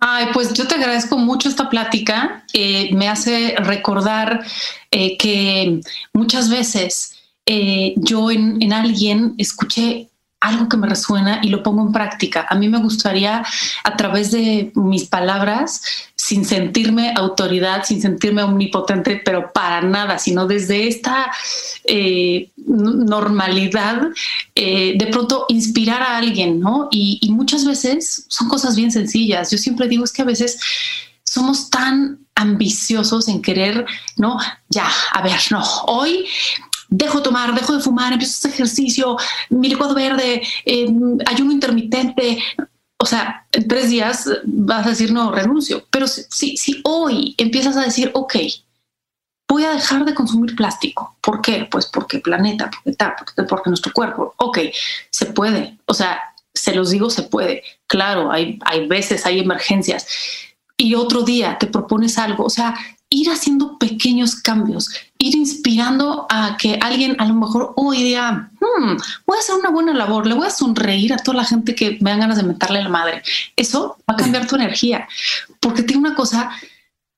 Ay, 0.00 0.26
pues 0.32 0.52
yo 0.52 0.66
te 0.68 0.76
agradezco 0.76 1.18
mucho 1.18 1.48
esta 1.48 1.68
plática. 1.68 2.44
Eh, 2.52 2.94
me 2.94 3.08
hace 3.08 3.56
recordar 3.58 4.44
eh, 4.90 5.16
que 5.16 5.80
muchas 6.12 6.48
veces 6.48 7.18
eh, 7.46 7.94
yo 7.96 8.30
en, 8.30 8.72
alguien 8.72 9.34
escuché 9.38 10.10
algo 10.40 10.68
que 10.68 10.76
me 10.76 10.88
resuena 10.88 11.40
y 11.42 11.48
lo 11.48 11.62
pongo 11.62 11.82
en 11.82 11.92
práctica. 11.92 12.46
A 12.48 12.54
mí 12.54 12.68
me 12.68 12.78
gustaría 12.78 13.44
a 13.84 13.96
través 13.96 14.30
de 14.30 14.70
mis 14.74 15.04
palabras, 15.04 15.82
sin 16.14 16.44
sentirme 16.44 17.12
autoridad, 17.16 17.84
sin 17.84 18.00
sentirme 18.00 18.42
omnipotente, 18.42 19.20
pero 19.24 19.52
para 19.52 19.80
nada, 19.80 20.18
sino 20.18 20.46
desde 20.46 20.86
esta 20.86 21.32
eh, 21.84 22.50
normalidad, 22.56 24.02
eh, 24.54 24.94
de 24.96 25.06
pronto 25.06 25.46
inspirar 25.48 26.02
a 26.02 26.18
alguien, 26.18 26.60
¿no? 26.60 26.88
Y, 26.90 27.18
y 27.22 27.30
muchas 27.32 27.64
veces 27.64 28.26
son 28.28 28.48
cosas 28.48 28.76
bien 28.76 28.92
sencillas. 28.92 29.50
Yo 29.50 29.58
siempre 29.58 29.88
digo 29.88 30.04
es 30.04 30.12
que 30.12 30.22
a 30.22 30.26
veces 30.26 30.58
somos 31.24 31.68
tan 31.70 32.18
ambiciosos 32.34 33.28
en 33.28 33.42
querer, 33.42 33.84
¿no? 34.16 34.38
Ya, 34.68 34.88
a 35.12 35.22
ver, 35.22 35.40
no, 35.50 35.62
hoy 35.86 36.26
dejo 36.88 37.18
de 37.18 37.24
tomar, 37.24 37.54
dejo 37.54 37.74
de 37.74 37.80
fumar, 37.82 38.12
empiezo 38.12 38.34
a 38.34 38.38
hacer 38.38 38.50
ejercicio, 38.52 39.16
mi 39.50 39.68
licuado 39.68 39.94
verde, 39.94 40.42
eh, 40.64 40.88
ayuno 41.26 41.52
intermitente. 41.52 42.42
O 43.00 43.06
sea, 43.06 43.46
en 43.52 43.68
tres 43.68 43.90
días 43.90 44.28
vas 44.44 44.86
a 44.86 44.90
decir 44.90 45.12
no, 45.12 45.30
renuncio. 45.30 45.86
Pero 45.90 46.06
si, 46.08 46.56
si 46.56 46.80
hoy 46.84 47.34
empiezas 47.38 47.76
a 47.76 47.82
decir, 47.82 48.10
ok, 48.14 48.36
voy 49.48 49.64
a 49.64 49.70
dejar 49.70 50.04
de 50.04 50.14
consumir 50.14 50.54
plástico. 50.54 51.16
¿Por 51.20 51.40
qué? 51.40 51.66
Pues 51.70 51.86
porque 51.86 52.18
planeta, 52.18 52.70
porque 52.70 52.96
tal, 52.96 53.14
porque, 53.18 53.42
porque 53.44 53.70
nuestro 53.70 53.92
cuerpo. 53.92 54.34
Ok, 54.36 54.58
se 55.10 55.26
puede. 55.26 55.78
O 55.86 55.94
sea, 55.94 56.20
se 56.54 56.74
los 56.74 56.90
digo, 56.90 57.08
se 57.08 57.22
puede. 57.22 57.62
Claro, 57.86 58.30
hay, 58.30 58.58
hay 58.64 58.86
veces, 58.86 59.24
hay 59.24 59.38
emergencias. 59.38 60.06
Y 60.76 60.94
otro 60.94 61.22
día 61.22 61.58
te 61.58 61.66
propones 61.66 62.18
algo, 62.18 62.44
o 62.44 62.50
sea, 62.50 62.74
ir 63.10 63.30
haciendo 63.30 63.78
pequeños 63.78 64.36
cambios, 64.36 64.90
ir 65.18 65.34
inspirando 65.34 66.26
a 66.28 66.56
que 66.58 66.78
alguien 66.82 67.16
a 67.18 67.26
lo 67.26 67.34
mejor 67.34 67.72
hoy 67.76 68.02
día, 68.02 68.50
hmm, 68.60 68.96
voy 69.26 69.36
a 69.36 69.40
hacer 69.40 69.54
una 69.54 69.70
buena 69.70 69.94
labor, 69.94 70.26
le 70.26 70.34
voy 70.34 70.46
a 70.46 70.50
sonreír 70.50 71.12
a 71.12 71.16
toda 71.16 71.38
la 71.38 71.44
gente 71.44 71.74
que 71.74 71.98
me 72.00 72.10
dan 72.10 72.20
ganas 72.20 72.36
de 72.36 72.42
meterle 72.42 72.82
la 72.82 72.90
madre. 72.90 73.22
Eso 73.56 73.96
va 74.08 74.14
a 74.14 74.16
cambiar 74.16 74.46
tu 74.46 74.56
energía, 74.56 75.08
porque 75.60 75.82
tiene 75.82 76.06
una 76.06 76.14
cosa, 76.14 76.50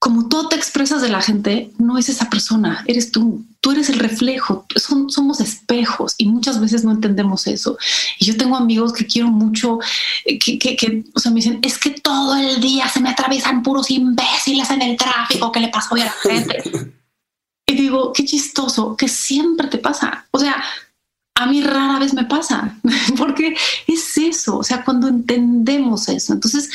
como 0.01 0.29
tú 0.29 0.49
te 0.49 0.57
expresas 0.57 1.03
de 1.03 1.11
la 1.11 1.21
gente, 1.21 1.71
no 1.77 1.99
es 1.99 2.09
esa 2.09 2.31
persona, 2.31 2.83
eres 2.87 3.13
tú. 3.13 3.45
Tú 3.61 3.73
eres 3.73 3.91
el 3.91 3.99
reflejo, 3.99 4.65
son, 4.75 5.11
somos 5.11 5.41
espejos 5.41 6.15
y 6.17 6.25
muchas 6.25 6.59
veces 6.59 6.83
no 6.83 6.93
entendemos 6.93 7.47
eso. 7.47 7.77
Y 8.19 8.25
yo 8.25 8.35
tengo 8.39 8.57
amigos 8.57 8.95
que 8.95 9.07
quiero 9.07 9.29
mucho, 9.29 9.79
eh, 10.25 10.39
que, 10.39 10.59
que, 10.59 11.05
o 11.15 11.21
sea, 11.21 11.31
me 11.31 11.37
dicen, 11.37 11.59
es 11.61 11.77
que 11.77 11.91
todo 11.91 12.35
el 12.35 12.63
día 12.63 12.89
se 12.89 13.01
me 13.01 13.11
atraviesan 13.11 13.63
puros 13.63 13.91
imbéciles 13.91 14.71
en 14.71 14.81
el 14.81 14.97
tráfico, 14.97 15.53
¿qué 15.53 15.61
le 15.61 15.69
pasa 15.69 15.89
hoy 15.91 16.01
a 16.01 16.07
la 16.07 16.13
gente? 16.13 16.63
y 17.67 17.75
digo, 17.75 18.15
qué 18.15 18.25
chistoso, 18.25 18.97
que 18.97 19.07
siempre 19.07 19.69
te 19.69 19.77
pasa. 19.77 20.27
O 20.31 20.39
sea, 20.39 20.65
a 21.35 21.47
mí 21.47 21.61
rara 21.61 21.99
vez 21.99 22.15
me 22.15 22.25
pasa, 22.25 22.75
porque 23.19 23.55
es 23.87 24.17
eso, 24.17 24.57
o 24.57 24.65
sea, 24.65 24.83
cuando 24.83 25.09
entendemos 25.09 26.09
eso. 26.09 26.33
Entonces, 26.33 26.71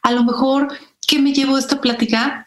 a 0.00 0.12
lo 0.12 0.24
mejor, 0.24 0.74
¿qué 1.06 1.18
me 1.18 1.34
llevo 1.34 1.56
de 1.56 1.60
esta 1.60 1.82
plática? 1.82 2.46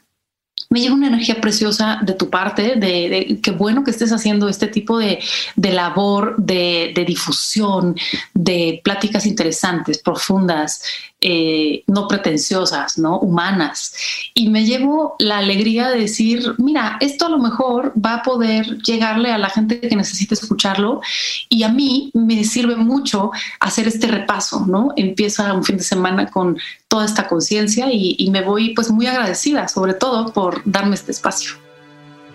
Me 0.73 0.81
llega 0.81 0.95
una 0.95 1.07
energía 1.07 1.39
preciosa 1.39 1.99
de 2.01 2.13
tu 2.13 2.31
parte, 2.31 2.75
de, 2.77 3.39
qué 3.43 3.51
bueno 3.51 3.83
que 3.83 3.91
estés 3.91 4.11
haciendo 4.11 4.49
este 4.49 4.65
tipo 4.65 4.97
de, 4.97 5.19
labor 5.55 6.35
de, 6.39 7.03
difusión, 7.05 7.95
de 8.33 8.81
pláticas 8.83 9.27
interesantes, 9.27 9.99
profundas, 9.99 10.81
eh, 11.25 11.85
no 11.87 12.09
pretenciosas, 12.09 12.97
¿no? 12.97 13.17
Humanas. 13.17 13.95
Y 14.33 14.49
me 14.49 14.65
llevo 14.65 15.15
la 15.19 15.37
alegría 15.37 15.89
de 15.89 16.01
decir, 16.01 16.53
mira, 16.57 16.97
esto 16.99 17.27
a 17.27 17.29
lo 17.29 17.39
mejor 17.39 17.93
va 17.97 18.15
a 18.15 18.23
poder 18.23 18.77
llegarle 18.79 19.31
a 19.31 19.37
la 19.37 19.49
gente 19.49 19.79
que 19.79 19.95
necesite 19.95 20.33
escucharlo 20.33 20.99
y 21.47 21.63
a 21.63 21.69
mí 21.69 22.11
me 22.13 22.43
sirve 22.43 22.75
mucho 22.75 23.31
hacer 23.61 23.87
este 23.87 24.07
repaso, 24.07 24.65
¿no? 24.67 24.89
Empieza 24.97 25.53
un 25.53 25.63
fin 25.63 25.77
de 25.77 25.83
semana 25.83 26.29
con 26.29 26.57
toda 26.89 27.05
esta 27.05 27.29
conciencia 27.29 27.87
y, 27.89 28.17
y 28.19 28.29
me 28.29 28.41
voy 28.41 28.73
pues 28.73 28.91
muy 28.91 29.07
agradecida, 29.07 29.69
sobre 29.69 29.93
todo 29.93 30.33
por 30.33 30.61
darme 30.65 30.95
este 30.95 31.13
espacio. 31.13 31.53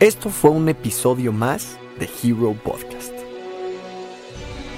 Esto 0.00 0.30
fue 0.30 0.50
un 0.50 0.66
episodio 0.70 1.30
más 1.30 1.76
de 2.00 2.08
Hero 2.22 2.56
Podcast. 2.64 3.12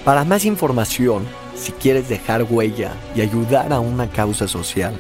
Para 0.05 0.25
más 0.25 0.45
información, 0.45 1.25
si 1.61 1.73
quieres 1.73 2.09
dejar 2.09 2.45
huella 2.49 2.93
y 3.15 3.21
ayudar 3.21 3.73
a 3.73 3.81
una 3.81 4.09
causa 4.09 4.49
social, 4.49 4.95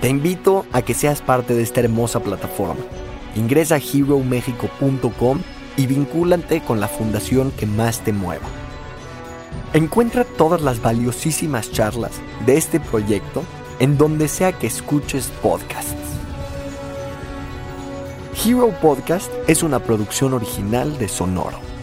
te 0.00 0.08
invito 0.08 0.64
a 0.72 0.82
que 0.82 0.94
seas 0.94 1.20
parte 1.20 1.54
de 1.54 1.62
esta 1.62 1.80
hermosa 1.80 2.20
plataforma. 2.20 2.84
Ingresa 3.34 3.74
a 3.74 3.78
heromexico.com 3.78 5.40
y 5.76 5.86
vincúlate 5.86 6.60
con 6.60 6.78
la 6.78 6.86
fundación 6.86 7.50
que 7.50 7.66
más 7.66 8.00
te 8.00 8.12
mueva. 8.12 8.46
Encuentra 9.72 10.24
todas 10.24 10.62
las 10.62 10.80
valiosísimas 10.80 11.72
charlas 11.72 12.12
de 12.46 12.56
este 12.56 12.78
proyecto 12.78 13.42
en 13.80 13.98
donde 13.98 14.28
sea 14.28 14.52
que 14.52 14.68
escuches 14.68 15.32
podcasts. 15.42 15.94
Hero 18.44 18.72
Podcast 18.80 19.32
es 19.48 19.64
una 19.64 19.80
producción 19.80 20.32
original 20.32 20.96
de 20.98 21.08
Sonoro. 21.08 21.73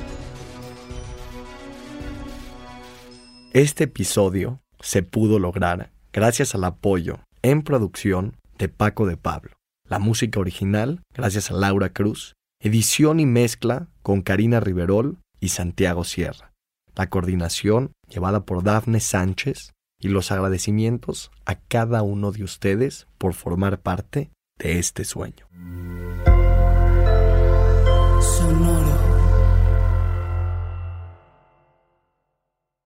Este 3.53 3.83
episodio 3.83 4.61
se 4.79 5.03
pudo 5.03 5.37
lograr 5.37 5.91
gracias 6.13 6.55
al 6.55 6.63
apoyo 6.63 7.19
en 7.41 7.63
producción 7.63 8.37
de 8.57 8.69
Paco 8.69 9.05
de 9.05 9.17
Pablo. 9.17 9.51
La 9.89 9.99
música 9.99 10.39
original, 10.39 11.01
gracias 11.13 11.51
a 11.51 11.55
Laura 11.55 11.91
Cruz. 11.91 12.35
Edición 12.61 13.19
y 13.19 13.25
mezcla 13.25 13.89
con 14.03 14.21
Karina 14.21 14.61
Riverol 14.61 15.17
y 15.41 15.49
Santiago 15.49 16.05
Sierra. 16.05 16.53
La 16.95 17.09
coordinación 17.09 17.91
llevada 18.07 18.45
por 18.45 18.63
Dafne 18.63 19.01
Sánchez 19.01 19.71
y 19.99 20.07
los 20.07 20.31
agradecimientos 20.31 21.29
a 21.45 21.55
cada 21.55 22.03
uno 22.03 22.31
de 22.31 22.45
ustedes 22.45 23.07
por 23.17 23.33
formar 23.33 23.81
parte 23.81 24.31
de 24.59 24.79
este 24.79 25.03
sueño. 25.03 25.45